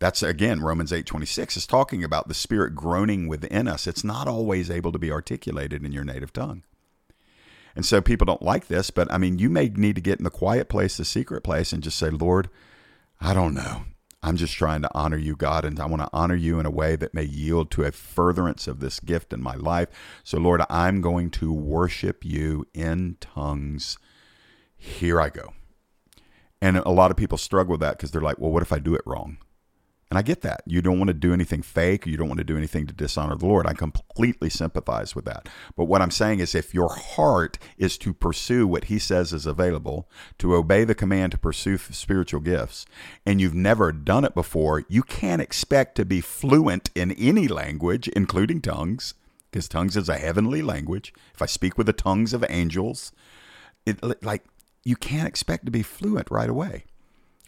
That's 0.00 0.22
again, 0.22 0.62
Romans 0.62 0.92
8 0.92 1.04
26 1.04 1.58
is 1.58 1.66
talking 1.66 2.02
about 2.02 2.26
the 2.26 2.34
Spirit 2.34 2.74
groaning 2.74 3.28
within 3.28 3.68
us. 3.68 3.86
It's 3.86 4.02
not 4.02 4.26
always 4.26 4.70
able 4.70 4.92
to 4.92 4.98
be 4.98 5.12
articulated 5.12 5.84
in 5.84 5.92
your 5.92 6.04
native 6.04 6.32
tongue. 6.32 6.62
And 7.76 7.84
so 7.86 8.00
people 8.00 8.24
don't 8.24 8.42
like 8.42 8.66
this, 8.66 8.90
but 8.90 9.12
I 9.12 9.18
mean, 9.18 9.38
you 9.38 9.48
may 9.50 9.68
need 9.68 9.94
to 9.94 10.00
get 10.00 10.18
in 10.18 10.24
the 10.24 10.30
quiet 10.30 10.68
place, 10.68 10.96
the 10.96 11.04
secret 11.04 11.42
place, 11.44 11.72
and 11.72 11.82
just 11.82 11.98
say, 11.98 12.10
Lord, 12.10 12.48
I 13.20 13.34
don't 13.34 13.54
know. 13.54 13.84
I'm 14.22 14.36
just 14.36 14.54
trying 14.54 14.82
to 14.82 14.90
honor 14.94 15.16
you, 15.16 15.34
God, 15.34 15.64
and 15.64 15.80
I 15.80 15.86
want 15.86 16.02
to 16.02 16.10
honor 16.12 16.34
you 16.34 16.60
in 16.60 16.66
a 16.66 16.70
way 16.70 16.94
that 16.96 17.14
may 17.14 17.22
yield 17.22 17.70
to 17.72 17.84
a 17.84 17.92
furtherance 17.92 18.66
of 18.66 18.80
this 18.80 19.00
gift 19.00 19.32
in 19.32 19.42
my 19.42 19.54
life. 19.54 19.88
So, 20.24 20.38
Lord, 20.38 20.62
I'm 20.68 21.00
going 21.00 21.30
to 21.30 21.52
worship 21.52 22.24
you 22.24 22.66
in 22.74 23.16
tongues. 23.20 23.96
Here 24.76 25.20
I 25.20 25.30
go. 25.30 25.54
And 26.60 26.76
a 26.76 26.90
lot 26.90 27.10
of 27.10 27.16
people 27.16 27.38
struggle 27.38 27.72
with 27.72 27.80
that 27.80 27.96
because 27.96 28.10
they're 28.10 28.20
like, 28.20 28.38
well, 28.38 28.50
what 28.50 28.62
if 28.62 28.72
I 28.72 28.78
do 28.78 28.94
it 28.94 29.02
wrong? 29.06 29.38
And 30.10 30.18
I 30.18 30.22
get 30.22 30.40
that. 30.40 30.62
You 30.66 30.82
don't 30.82 30.98
want 30.98 31.06
to 31.08 31.14
do 31.14 31.32
anything 31.32 31.62
fake. 31.62 32.04
You 32.04 32.16
don't 32.16 32.26
want 32.26 32.38
to 32.38 32.44
do 32.44 32.56
anything 32.56 32.84
to 32.88 32.92
dishonor 32.92 33.36
the 33.36 33.46
Lord. 33.46 33.64
I 33.66 33.74
completely 33.74 34.50
sympathize 34.50 35.14
with 35.14 35.24
that. 35.26 35.48
But 35.76 35.84
what 35.84 36.02
I'm 36.02 36.10
saying 36.10 36.40
is 36.40 36.52
if 36.52 36.74
your 36.74 36.88
heart 36.88 37.58
is 37.78 37.96
to 37.98 38.12
pursue 38.12 38.66
what 38.66 38.84
he 38.84 38.98
says 38.98 39.32
is 39.32 39.46
available, 39.46 40.08
to 40.38 40.56
obey 40.56 40.82
the 40.82 40.96
command 40.96 41.30
to 41.32 41.38
pursue 41.38 41.78
spiritual 41.78 42.40
gifts, 42.40 42.86
and 43.24 43.40
you've 43.40 43.54
never 43.54 43.92
done 43.92 44.24
it 44.24 44.34
before, 44.34 44.84
you 44.88 45.04
can't 45.04 45.40
expect 45.40 45.94
to 45.94 46.04
be 46.04 46.20
fluent 46.20 46.90
in 46.96 47.12
any 47.12 47.46
language, 47.46 48.08
including 48.08 48.60
tongues, 48.60 49.14
because 49.52 49.68
tongues 49.68 49.96
is 49.96 50.08
a 50.08 50.18
heavenly 50.18 50.60
language. 50.60 51.14
If 51.34 51.40
I 51.40 51.46
speak 51.46 51.78
with 51.78 51.86
the 51.86 51.92
tongues 51.92 52.32
of 52.32 52.44
angels, 52.48 53.12
it 53.86 54.24
like 54.24 54.42
you 54.82 54.96
can't 54.96 55.28
expect 55.28 55.66
to 55.66 55.70
be 55.70 55.82
fluent 55.82 56.32
right 56.32 56.50
away. 56.50 56.86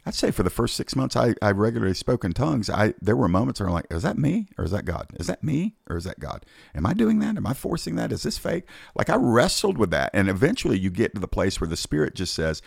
I'd 0.05 0.15
say 0.15 0.33
for 0.33 0.43
the 0.43 0.51
first 0.51 0.75
six 0.75 0.97
months 0.97 1.17
I, 1.17 1.35
I 1.41 1.53
regularly 1.53 1.95
spoke 1.95 2.25
in 2.25 2.33
tongues, 2.33 2.69
I 2.69 2.95
there 3.01 3.17
were 3.17 3.29
moments 3.29 3.61
where 3.61 3.69
I'm 3.69 3.75
like, 3.75 3.87
is 3.91 4.03
that 4.03 4.19
me 4.19 4.49
or 4.59 4.65
is 4.65 4.73
that 4.73 4.85
God? 4.85 5.09
Is 5.15 5.29
that 5.29 5.45
me 5.45 5.77
or 5.89 5.97
is 5.97 6.05
that 6.05 6.19
God? 6.19 6.45
Am 6.75 6.87
I 6.87 6.93
doing 6.93 7.21
that? 7.21 7.37
Am 7.37 7.47
I 7.47 7.55
forcing 7.55 7.95
that? 7.97 8.11
Is 8.13 8.25
this 8.25 8.39
fake? 8.39 8.65
Like 8.97 9.11
I 9.11 9.17
wrestled 9.17 9.79
with 9.79 9.91
that. 9.91 10.11
And 10.13 10.29
eventually 10.29 10.79
you 10.79 10.91
get 10.91 11.15
to 11.15 11.21
the 11.21 11.29
place 11.29 11.61
where 11.61 11.69
the 11.69 11.77
Spirit 11.77 12.15
just 12.15 12.35
says, 12.35 12.63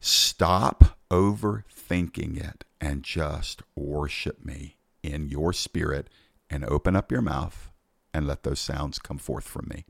stop 0.00 0.98
overthinking 1.10 2.42
it 2.42 2.64
and 2.80 3.02
just 3.02 3.62
worship 3.74 4.44
me 4.44 4.76
in 5.02 5.28
your 5.28 5.52
spirit 5.52 6.08
and 6.50 6.64
open 6.64 6.96
up 6.96 7.10
your 7.10 7.22
mouth 7.22 7.70
and 8.14 8.26
let 8.26 8.42
those 8.42 8.60
sounds 8.60 8.98
come 8.98 9.18
forth 9.18 9.46
from 9.46 9.66
me. 9.68 9.84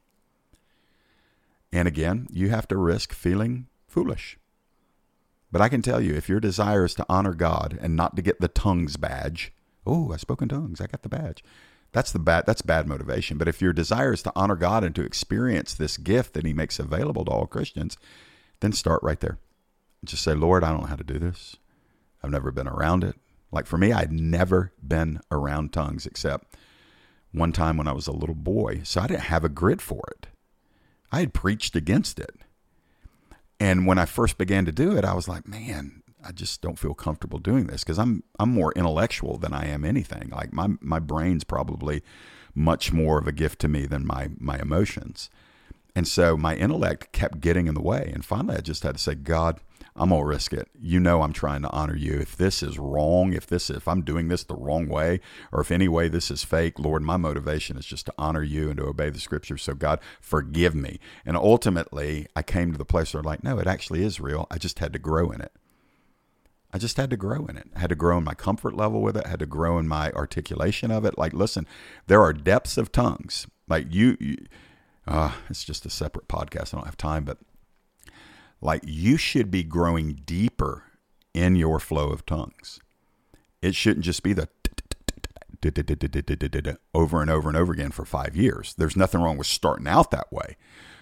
And 1.73 1.87
again, 1.87 2.27
you 2.31 2.49
have 2.49 2.67
to 2.69 2.77
risk 2.77 3.13
feeling 3.13 3.67
foolish. 3.87 4.39
But 5.51 5.63
I 5.63 5.69
can 5.69 5.83
tell 5.83 6.01
you, 6.01 6.15
if 6.15 6.29
your 6.29 6.41
desire 6.41 6.85
is 6.85 6.95
to 6.95 7.07
honor 7.09 7.35
God 7.35 7.79
and 7.81 7.97
not 7.97 8.17
to 8.17 8.23
get 8.23 8.41
the 8.41 8.49
tongues 8.49 8.97
badge, 8.97 9.53
oh, 9.87 10.13
I 10.13 10.17
spoke 10.17 10.43
in 10.43 10.49
tongues, 10.49 10.81
I 10.81 10.87
got 10.87 11.03
the 11.03 11.09
badge. 11.09 11.43
That's 11.93 12.13
the 12.13 12.19
bad 12.19 12.45
that's 12.47 12.61
bad 12.61 12.87
motivation. 12.87 13.39
But 13.39 13.49
if 13.49 13.63
your 13.63 13.73
desire 13.73 14.13
is 14.13 14.23
to 14.25 14.33
honor 14.37 14.57
God 14.57 14.85
and 14.85 14.95
to 14.95 15.03
experience 15.03 15.73
this 15.73 15.97
gift 15.97 16.35
that 16.35 16.45
he 16.45 16.53
makes 16.53 16.79
available 16.79 17.25
to 17.25 17.31
all 17.31 17.47
Christians, 17.47 17.97
then 18.61 18.73
start 18.73 19.03
right 19.03 19.21
there. 19.21 19.39
Just 20.05 20.23
say, 20.23 20.35
Lord, 20.35 20.63
I 20.63 20.71
don't 20.71 20.83
know 20.83 20.87
how 20.89 20.97
to 20.97 21.05
do 21.05 21.19
this. 21.19 21.57
I've 22.23 22.31
never 22.31 22.51
been 22.51 22.69
around 22.69 23.05
it. 23.05 23.17
Like 23.51 23.67
for 23.67 23.79
me, 23.79 23.93
I'd 23.93 24.13
never 24.13 24.73
been 24.87 25.21
around 25.31 25.73
tongues 25.73 26.05
except 26.05 26.57
one 27.33 27.53
time 27.53 27.77
when 27.77 27.89
I 27.89 27.93
was 27.93 28.07
a 28.07 28.13
little 28.13 28.35
boy. 28.35 28.83
So 28.85 29.01
I 29.01 29.07
didn't 29.07 29.23
have 29.23 29.45
a 29.45 29.49
grid 29.49 29.81
for 29.81 30.03
it. 30.11 30.27
I 31.11 31.21
had 31.21 31.33
preached 31.33 31.75
against 31.75 32.19
it. 32.19 32.37
And 33.61 33.87
when 33.87 33.99
I 33.99 34.05
first 34.05 34.39
began 34.39 34.65
to 34.67 34.73
do 34.73 34.97
it, 34.97 35.05
I 35.05 35.15
was 35.15 35.29
like, 35.29 35.49
man, 35.49 36.03
I 36.25 36.33
just 36.33 36.61
don't 36.61 36.79
feel 36.79 36.95
comfortable 36.95 37.39
doing 37.39 37.67
this 37.67 37.85
because 37.85 37.99
I'm 37.99 38.23
I'm 38.39 38.51
more 38.51 38.73
intellectual 38.77 39.39
than 39.39 39.53
I 39.53 39.67
am 39.67 39.85
anything. 39.85 40.31
Like 40.31 40.53
my 40.53 40.69
my 40.81 40.99
brain's 40.99 41.45
probably 41.45 42.03
much 42.55 42.93
more 42.93 43.19
of 43.19 43.27
a 43.27 43.33
gift 43.33 43.61
to 43.61 43.69
me 43.69 43.87
than 43.87 44.07
my 44.07 44.31
my 44.39 44.59
emotions. 44.59 45.31
And 45.95 46.07
so 46.07 46.37
my 46.37 46.55
intellect 46.55 47.13
kept 47.13 47.41
getting 47.41 47.67
in 47.67 47.75
the 47.75 47.83
way. 47.83 48.11
And 48.15 48.25
finally 48.25 48.57
I 48.57 48.61
just 48.61 48.83
had 48.83 48.97
to 48.97 49.03
say, 49.03 49.15
God, 49.15 49.61
I'm 49.99 50.11
gonna 50.11 50.25
risk 50.25 50.53
it. 50.53 50.69
You 50.81 51.01
know 51.01 51.23
I'm 51.23 51.33
trying 51.33 51.63
to 51.63 51.71
honor 51.71 51.97
you. 51.97 52.15
If 52.21 52.37
this 52.37 52.63
is 52.63 52.79
wrong, 52.79 53.33
if 53.33 53.47
this 53.47 53.69
if 53.69 53.89
I'm 53.89 54.03
doing 54.03 54.29
this 54.29 54.45
the 54.45 54.55
wrong 54.55 54.89
way, 54.89 55.21
or 55.53 55.61
if 55.61 55.73
any 55.73 55.89
way 55.89 56.09
this 56.09 56.31
is 56.31 56.45
fake, 56.45 56.79
Lord, 56.79 57.03
my 57.03 57.17
motivation 57.17 57.77
is 57.77 57.85
just 57.85 58.07
to 58.07 58.15
honor 58.17 58.43
you 58.43 58.71
and 58.71 58.79
to 58.79 58.87
obey 58.87 59.11
the 59.11 59.19
scriptures. 59.19 59.63
So 59.63 59.75
God, 59.75 59.99
forgive 60.21 60.75
me. 60.75 61.01
And 61.27 61.37
ultimately 61.37 62.29
I 62.37 62.43
came 62.43 62.71
to 62.73 62.79
the 62.79 62.85
place 62.85 63.13
where 63.13 63.21
I'm 63.21 63.27
like, 63.27 63.43
no, 63.43 63.59
it 63.59 63.67
actually 63.67 64.05
is 64.05 64.21
real. 64.21 64.47
I 64.51 64.59
just 64.59 64.79
had 64.79 64.93
to 64.93 64.99
grow 64.99 65.31
in 65.31 65.41
it. 65.41 65.53
I 66.73 66.79
just 66.79 66.97
had 66.97 67.11
to 67.11 67.17
grow 67.17 67.47
in 67.47 67.57
it. 67.57 67.69
I 67.75 67.81
had 67.81 67.91
to 67.91 67.97
grow 67.97 68.19
in 68.19 68.25
my 68.25 68.35
comfort 68.35 68.77
level 68.77 69.01
with 69.01 69.17
it. 69.17 69.27
I 69.27 69.31
had 69.31 69.41
to 69.41 69.47
grow 69.47 69.79
in 69.79 69.89
my 69.89 70.13
articulation 70.13 70.91
of 70.91 71.05
it. 71.05 71.17
Like, 71.17 71.33
listen, 71.33 71.67
there 72.07 72.23
are 72.23 72.33
depths 72.33 72.77
of 72.77 72.93
tongues. 72.93 73.47
Like 73.69 73.87
you, 73.91 74.17
you 74.21 74.37
uh, 75.07 75.33
it's 75.49 75.65
just 75.65 75.87
a 75.87 75.91
separate 75.91 76.29
podcast. 76.29 76.75
I 76.75 76.77
don't 76.77 76.85
have 76.85 76.97
time, 76.97 77.25
but 77.25 77.39
like 78.61 78.83
you 78.85 79.17
should 79.17 79.51
be 79.51 79.63
growing 79.63 80.23
deeper 80.25 80.85
in 81.35 81.57
your 81.57 81.79
flow 81.79 82.11
of 82.11 82.27
tongues. 82.27 82.81
It 83.63 83.75
shouldn't 83.75 84.05
just 84.05 84.23
be 84.23 84.33
the 84.33 84.49
over 86.95 87.21
and 87.21 87.31
over 87.31 87.49
and 87.49 87.57
over 87.57 87.73
again 87.73 87.91
for 87.91 88.05
five 88.05 88.37
years. 88.37 88.75
There's 88.79 88.97
nothing 88.97 89.21
wrong 89.21 89.37
with 89.37 89.47
starting 89.47 89.89
out 89.89 90.11
that 90.11 90.33
way. 90.33 90.57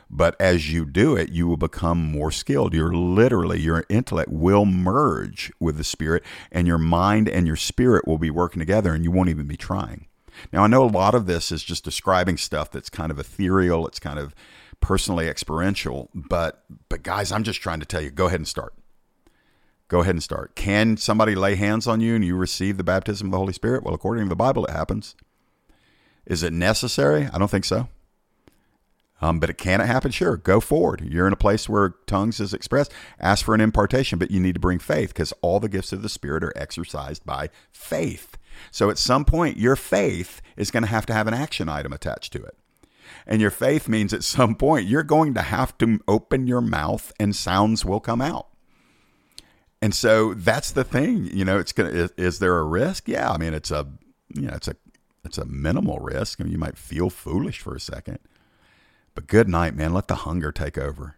But 0.08 0.36
as 0.40 0.72
you 0.72 0.84
do 0.84 1.16
it, 1.16 1.30
you 1.30 1.46
will 1.46 1.56
become 1.56 1.98
more 1.98 2.30
skilled. 2.30 2.74
You're 2.74 2.94
literally, 2.94 3.60
your 3.60 3.84
intellect 3.88 4.30
will 4.30 4.64
merge 4.64 5.52
with 5.58 5.76
the 5.76 5.84
spirit, 5.84 6.22
and 6.52 6.66
your 6.66 6.78
mind 6.78 7.28
and 7.28 7.46
your 7.46 7.56
spirit 7.56 8.06
will 8.06 8.18
be 8.18 8.30
working 8.30 8.60
together, 8.60 8.94
and 8.94 9.02
you 9.02 9.10
won't 9.10 9.30
even 9.30 9.48
be 9.48 9.56
trying. 9.56 10.06
Now, 10.52 10.62
I 10.62 10.68
know 10.68 10.84
a 10.84 10.86
lot 10.86 11.14
of 11.14 11.26
this 11.26 11.50
is 11.50 11.64
just 11.64 11.84
describing 11.84 12.36
stuff 12.36 12.70
that's 12.70 12.88
kind 12.88 13.10
of 13.10 13.18
ethereal. 13.18 13.86
It's 13.86 13.98
kind 13.98 14.18
of 14.18 14.34
personally 14.80 15.28
experiential. 15.28 16.10
But 16.14 16.64
but 16.88 17.02
guys, 17.02 17.32
I'm 17.32 17.42
just 17.42 17.60
trying 17.60 17.80
to 17.80 17.86
tell 17.86 18.00
you, 18.00 18.10
go 18.10 18.26
ahead 18.26 18.40
and 18.40 18.48
start. 18.48 18.74
Go 19.88 20.00
ahead 20.00 20.14
and 20.14 20.22
start. 20.22 20.56
Can 20.56 20.96
somebody 20.96 21.34
lay 21.36 21.54
hands 21.54 21.86
on 21.86 22.00
you 22.00 22.16
and 22.16 22.24
you 22.24 22.36
receive 22.36 22.76
the 22.76 22.84
baptism 22.84 23.28
of 23.28 23.30
the 23.30 23.38
Holy 23.38 23.52
Spirit? 23.52 23.84
Well, 23.84 23.94
according 23.94 24.24
to 24.24 24.28
the 24.28 24.36
Bible, 24.36 24.64
it 24.64 24.72
happens. 24.72 25.14
Is 26.26 26.42
it 26.42 26.52
necessary? 26.52 27.28
I 27.32 27.38
don't 27.38 27.50
think 27.50 27.64
so. 27.64 27.88
Um, 29.22 29.40
but 29.40 29.48
it 29.48 29.56
can 29.56 29.80
it 29.80 29.86
happen? 29.86 30.10
Sure. 30.10 30.36
Go 30.36 30.60
forward. 30.60 31.00
You're 31.00 31.26
in 31.26 31.32
a 31.32 31.36
place 31.36 31.68
where 31.68 31.94
tongues 32.06 32.40
is 32.40 32.52
expressed. 32.52 32.92
Ask 33.18 33.44
for 33.44 33.54
an 33.54 33.60
impartation, 33.60 34.18
but 34.18 34.30
you 34.30 34.40
need 34.40 34.54
to 34.54 34.60
bring 34.60 34.78
faith 34.78 35.10
because 35.10 35.32
all 35.40 35.60
the 35.60 35.68
gifts 35.68 35.92
of 35.92 36.02
the 36.02 36.08
Spirit 36.08 36.44
are 36.44 36.52
exercised 36.56 37.24
by 37.24 37.48
faith. 37.72 38.36
So 38.70 38.90
at 38.90 38.98
some 38.98 39.24
point, 39.24 39.56
your 39.56 39.76
faith 39.76 40.42
is 40.56 40.70
going 40.70 40.82
to 40.82 40.88
have 40.88 41.06
to 41.06 41.14
have 41.14 41.26
an 41.26 41.34
action 41.34 41.68
item 41.68 41.92
attached 41.92 42.32
to 42.34 42.42
it. 42.42 42.56
And 43.26 43.40
your 43.40 43.50
faith 43.50 43.88
means 43.88 44.12
at 44.12 44.24
some 44.24 44.54
point 44.54 44.86
you're 44.86 45.02
going 45.02 45.34
to 45.34 45.42
have 45.42 45.76
to 45.78 46.00
open 46.06 46.46
your 46.46 46.60
mouth 46.60 47.12
and 47.18 47.34
sounds 47.34 47.84
will 47.84 48.00
come 48.00 48.20
out. 48.20 48.48
And 49.82 49.94
so 49.94 50.34
that's 50.34 50.70
the 50.70 50.84
thing, 50.84 51.26
you 51.26 51.44
know, 51.44 51.58
it's 51.58 51.72
going 51.72 51.92
to, 51.92 51.98
is, 52.04 52.12
is 52.16 52.38
there 52.38 52.58
a 52.58 52.64
risk? 52.64 53.08
Yeah. 53.08 53.30
I 53.30 53.36
mean, 53.36 53.54
it's 53.54 53.70
a, 53.70 53.86
you 54.34 54.42
know, 54.42 54.54
it's 54.54 54.68
a, 54.68 54.76
it's 55.24 55.38
a 55.38 55.44
minimal 55.44 55.98
risk. 55.98 56.40
I 56.40 56.44
mean, 56.44 56.52
you 56.52 56.58
might 56.58 56.78
feel 56.78 57.10
foolish 57.10 57.60
for 57.60 57.74
a 57.74 57.80
second, 57.80 58.18
but 59.14 59.26
good 59.26 59.48
night, 59.48 59.74
man. 59.74 59.92
Let 59.92 60.08
the 60.08 60.14
hunger 60.16 60.50
take 60.50 60.78
over. 60.78 61.16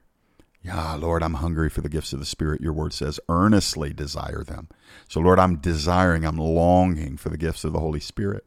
Yeah, 0.63 0.95
Lord, 0.95 1.23
I'm 1.23 1.35
hungry 1.35 1.71
for 1.71 1.83
the 1.83 1.89
gifts 1.89 2.13
of 2.13 2.19
the 2.19 2.27
Spirit. 2.27 2.61
Your 2.61 2.73
word 2.73 2.93
says, 2.93 3.21
earnestly 3.29 3.93
desire 3.93 4.43
them. 4.43 4.69
So, 5.09 5.21
Lord, 5.21 5.39
I'm 5.39 5.57
desiring, 5.57 6.25
I'm 6.25 6.37
longing 6.37 7.17
for 7.17 7.29
the 7.29 7.39
gifts 7.39 7.65
of 7.65 7.73
the 7.73 7.79
Holy 7.79 8.01
Spirit. 8.01 8.45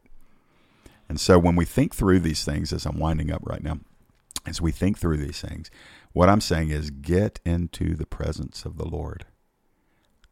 And 1.12 1.20
so 1.20 1.38
when 1.38 1.56
we 1.56 1.66
think 1.66 1.94
through 1.94 2.20
these 2.20 2.42
things, 2.42 2.72
as 2.72 2.86
I'm 2.86 2.98
winding 2.98 3.30
up 3.30 3.42
right 3.44 3.62
now, 3.62 3.80
as 4.46 4.62
we 4.62 4.72
think 4.72 4.96
through 4.96 5.18
these 5.18 5.42
things, 5.42 5.70
what 6.14 6.30
I'm 6.30 6.40
saying 6.40 6.70
is 6.70 6.88
get 6.88 7.38
into 7.44 7.94
the 7.94 8.06
presence 8.06 8.64
of 8.64 8.78
the 8.78 8.88
Lord. 8.88 9.26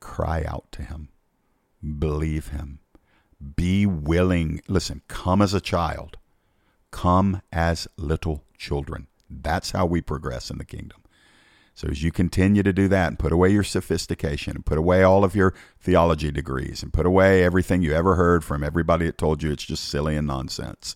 Cry 0.01 0.43
out 0.49 0.73
to 0.73 0.83
Him. 0.83 1.11
Believe 1.99 2.49
Him. 2.49 2.79
Be 3.57 3.85
willing. 3.85 4.63
Listen, 4.69 5.03
come 5.07 5.43
as 5.43 5.53
a 5.53 5.61
child. 5.61 6.17
Come 6.91 7.43
as 7.53 7.87
little 7.99 8.45
children. 8.57 9.07
That's 9.29 9.73
how 9.73 9.85
we 9.85 10.01
progress 10.01 10.51
in 10.51 10.57
the 10.57 10.65
kingdom. 10.65 11.00
So 11.81 11.89
as 11.89 12.03
you 12.03 12.13
continue 12.13 12.63
to 12.63 12.75
do 12.75 12.89
that 12.89 13.09
and 13.09 13.19
put 13.19 13.33
away 13.33 13.49
your 13.49 13.65
sophistication 13.65 14.55
and 14.55 14.67
put 14.67 14.77
away 14.77 15.03
all 15.03 15.25
of 15.25 15.35
your 15.35 15.55
theology 15.79 16.31
degrees 16.31 16.83
and 16.83 16.93
put 16.93 17.07
away 17.07 17.43
everything 17.43 17.81
you 17.81 17.95
ever 17.95 18.17
heard 18.17 18.45
from 18.45 18.63
everybody 18.63 19.07
that 19.07 19.17
told 19.17 19.43
you 19.43 19.51
it's 19.51 19.65
just 19.65 19.85
silly 19.85 20.15
and 20.15 20.27
nonsense. 20.27 20.95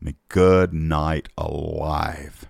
I 0.00 0.04
mean, 0.04 0.14
good 0.28 0.72
night 0.72 1.30
alive. 1.36 2.48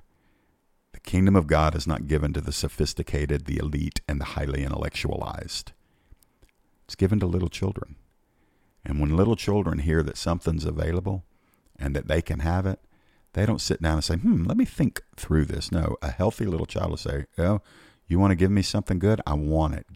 The 0.93 1.01
kingdom 1.01 1.35
of 1.37 1.47
God 1.47 1.75
is 1.75 1.87
not 1.87 2.07
given 2.07 2.35
to 2.35 2.43
the 2.43 2.53
sophisticated, 2.53 3.47
the 3.47 3.57
elite, 3.57 4.03
and 4.07 4.21
the 4.21 4.27
highly 4.37 4.63
intellectualized. 4.63 5.73
It's 6.85 6.97
given 6.97 7.19
to 7.21 7.27
little 7.27 7.49
children. 7.49 7.97
And 8.85 9.01
when 9.01 9.17
little 9.17 9.37
children 9.37 9.79
hear 9.79 10.03
that 10.03 10.19
something's 10.19 10.67
available 10.67 11.25
and 11.79 11.97
that 11.97 12.09
they 12.09 12.21
can 12.21 12.41
have 12.41 12.67
it, 12.67 12.81
they 13.33 13.47
don't 13.47 13.61
sit 13.61 13.83
down 13.83 13.95
and 13.95 14.05
say, 14.05 14.17
hmm, 14.17 14.45
let 14.45 14.57
me 14.57 14.64
think 14.64 15.03
through 15.17 15.45
this. 15.45 15.71
No, 15.71 15.97
a 16.03 16.11
healthy 16.11 16.47
little 16.47 16.67
child 16.67 16.91
will 16.91 16.97
say, 16.97 17.27
oh, 17.37 17.61
you 18.07 18.19
want 18.19 18.31
to 18.31 18.37
give 18.37 18.51
me 18.51 18.62
something 18.62 18.99
good? 18.99 19.21
I 19.27 19.35
want 19.35 19.75
it. 19.75 19.87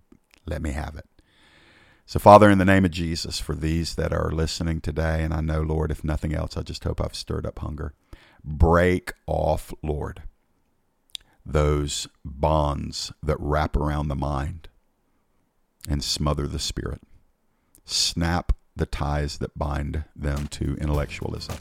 Let 0.46 0.62
me 0.62 0.70
have 0.70 0.96
it. 0.96 1.06
So, 2.04 2.18
Father, 2.18 2.50
in 2.50 2.58
the 2.58 2.64
name 2.64 2.84
of 2.84 2.90
Jesus, 2.90 3.40
for 3.40 3.54
these 3.54 3.94
that 3.94 4.12
are 4.12 4.30
listening 4.30 4.80
today, 4.80 5.22
and 5.22 5.32
I 5.32 5.40
know, 5.40 5.62
Lord, 5.62 5.90
if 5.90 6.04
nothing 6.04 6.34
else, 6.34 6.56
I 6.56 6.62
just 6.62 6.84
hope 6.84 7.00
I've 7.00 7.14
stirred 7.14 7.46
up 7.46 7.60
hunger. 7.60 7.94
Break 8.44 9.12
off, 9.26 9.72
Lord, 9.82 10.22
those 11.46 12.08
bonds 12.24 13.12
that 13.22 13.36
wrap 13.38 13.76
around 13.76 14.08
the 14.08 14.16
mind 14.16 14.68
and 15.88 16.02
smother 16.04 16.46
the 16.46 16.58
spirit. 16.58 17.00
Snap 17.84 18.52
the 18.76 18.86
ties 18.86 19.38
that 19.38 19.58
bind 19.58 20.04
them 20.14 20.48
to 20.48 20.76
intellectualism. 20.76 21.56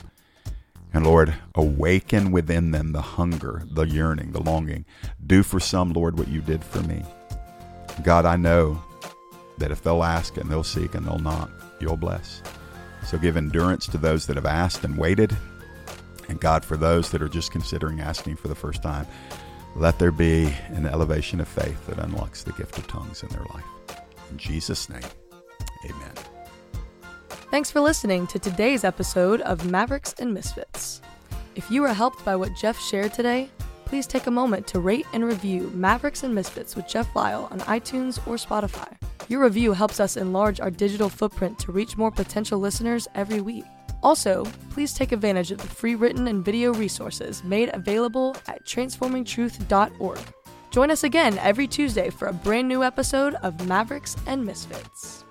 And 0.93 1.05
Lord, 1.05 1.33
awaken 1.55 2.31
within 2.31 2.71
them 2.71 2.91
the 2.91 3.01
hunger, 3.01 3.63
the 3.71 3.83
yearning, 3.83 4.31
the 4.31 4.41
longing. 4.41 4.85
Do 5.25 5.41
for 5.41 5.59
some, 5.59 5.93
Lord, 5.93 6.17
what 6.17 6.27
you 6.27 6.41
did 6.41 6.63
for 6.63 6.81
me. 6.81 7.03
God, 8.03 8.25
I 8.25 8.35
know 8.35 8.83
that 9.57 9.71
if 9.71 9.81
they'll 9.81 10.03
ask 10.03 10.37
and 10.37 10.49
they'll 10.49 10.63
seek 10.63 10.95
and 10.95 11.05
they'll 11.05 11.19
knock, 11.19 11.49
you'll 11.79 11.97
bless. 11.97 12.41
So 13.05 13.17
give 13.17 13.37
endurance 13.37 13.87
to 13.87 13.97
those 13.97 14.25
that 14.27 14.35
have 14.35 14.45
asked 14.45 14.83
and 14.83 14.97
waited. 14.97 15.35
And 16.27 16.39
God, 16.39 16.63
for 16.65 16.77
those 16.77 17.11
that 17.11 17.21
are 17.21 17.29
just 17.29 17.51
considering 17.51 17.99
asking 17.99 18.35
for 18.37 18.47
the 18.47 18.55
first 18.55 18.83
time, 18.83 19.07
let 19.75 19.99
there 19.99 20.11
be 20.11 20.53
an 20.69 20.85
elevation 20.85 21.39
of 21.39 21.47
faith 21.47 21.87
that 21.87 21.99
unlocks 21.99 22.43
the 22.43 22.53
gift 22.53 22.77
of 22.77 22.87
tongues 22.87 23.23
in 23.23 23.29
their 23.29 23.45
life. 23.53 23.65
In 24.29 24.37
Jesus' 24.37 24.89
name, 24.89 25.01
amen. 25.85 26.30
Thanks 27.51 27.69
for 27.69 27.81
listening 27.81 28.27
to 28.27 28.39
today's 28.39 28.85
episode 28.85 29.41
of 29.41 29.69
Mavericks 29.69 30.15
and 30.19 30.33
Misfits. 30.33 31.01
If 31.55 31.69
you 31.69 31.81
were 31.81 31.93
helped 31.93 32.23
by 32.23 32.33
what 32.37 32.55
Jeff 32.55 32.79
shared 32.79 33.13
today, 33.13 33.49
please 33.83 34.07
take 34.07 34.27
a 34.27 34.31
moment 34.31 34.65
to 34.67 34.79
rate 34.79 35.05
and 35.11 35.25
review 35.25 35.69
Mavericks 35.75 36.23
and 36.23 36.33
Misfits 36.33 36.77
with 36.77 36.87
Jeff 36.87 37.13
Lyle 37.13 37.49
on 37.51 37.59
iTunes 37.61 38.25
or 38.25 38.35
Spotify. 38.35 38.95
Your 39.27 39.43
review 39.43 39.73
helps 39.73 39.99
us 39.99 40.15
enlarge 40.15 40.61
our 40.61 40.71
digital 40.71 41.09
footprint 41.09 41.59
to 41.59 41.73
reach 41.73 41.97
more 41.97 42.09
potential 42.09 42.57
listeners 42.57 43.09
every 43.15 43.41
week. 43.41 43.65
Also, 44.01 44.45
please 44.69 44.93
take 44.93 45.11
advantage 45.11 45.51
of 45.51 45.57
the 45.57 45.67
free 45.67 45.95
written 45.95 46.29
and 46.29 46.45
video 46.45 46.73
resources 46.73 47.43
made 47.43 47.69
available 47.73 48.33
at 48.47 48.65
transformingtruth.org. 48.65 50.19
Join 50.71 50.89
us 50.89 51.03
again 51.03 51.37
every 51.39 51.67
Tuesday 51.67 52.11
for 52.11 52.29
a 52.29 52.33
brand 52.33 52.69
new 52.69 52.81
episode 52.81 53.33
of 53.43 53.67
Mavericks 53.67 54.15
and 54.25 54.45
Misfits. 54.45 55.25